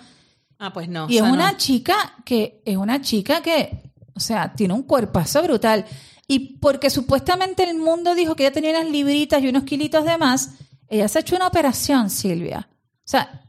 Ah, 0.58 0.72
pues 0.72 0.88
no. 0.88 1.06
y 1.08 1.18
es 1.18 1.22
no. 1.22 1.32
una 1.32 1.56
chica 1.56 1.94
que 2.24 2.60
es 2.64 2.76
una 2.76 3.00
chica 3.00 3.40
que, 3.40 3.92
o 4.14 4.20
sea, 4.20 4.52
tiene 4.54 4.74
un 4.74 4.82
cuerpazo 4.82 5.42
brutal. 5.42 5.84
Y 6.26 6.58
porque 6.58 6.88
supuestamente 6.90 7.68
el 7.68 7.76
mundo 7.76 8.14
dijo 8.14 8.34
que 8.34 8.44
ella 8.44 8.52
tenía 8.54 8.70
unas 8.70 8.90
libritas 8.90 9.42
y 9.42 9.48
unos 9.48 9.64
kilitos 9.64 10.04
de 10.04 10.16
más, 10.18 10.50
ella 10.88 11.06
se 11.08 11.18
ha 11.18 11.20
hecho 11.20 11.36
una 11.36 11.46
operación, 11.46 12.08
Silvia. 12.10 12.68
O 12.98 13.06
sea, 13.08 13.42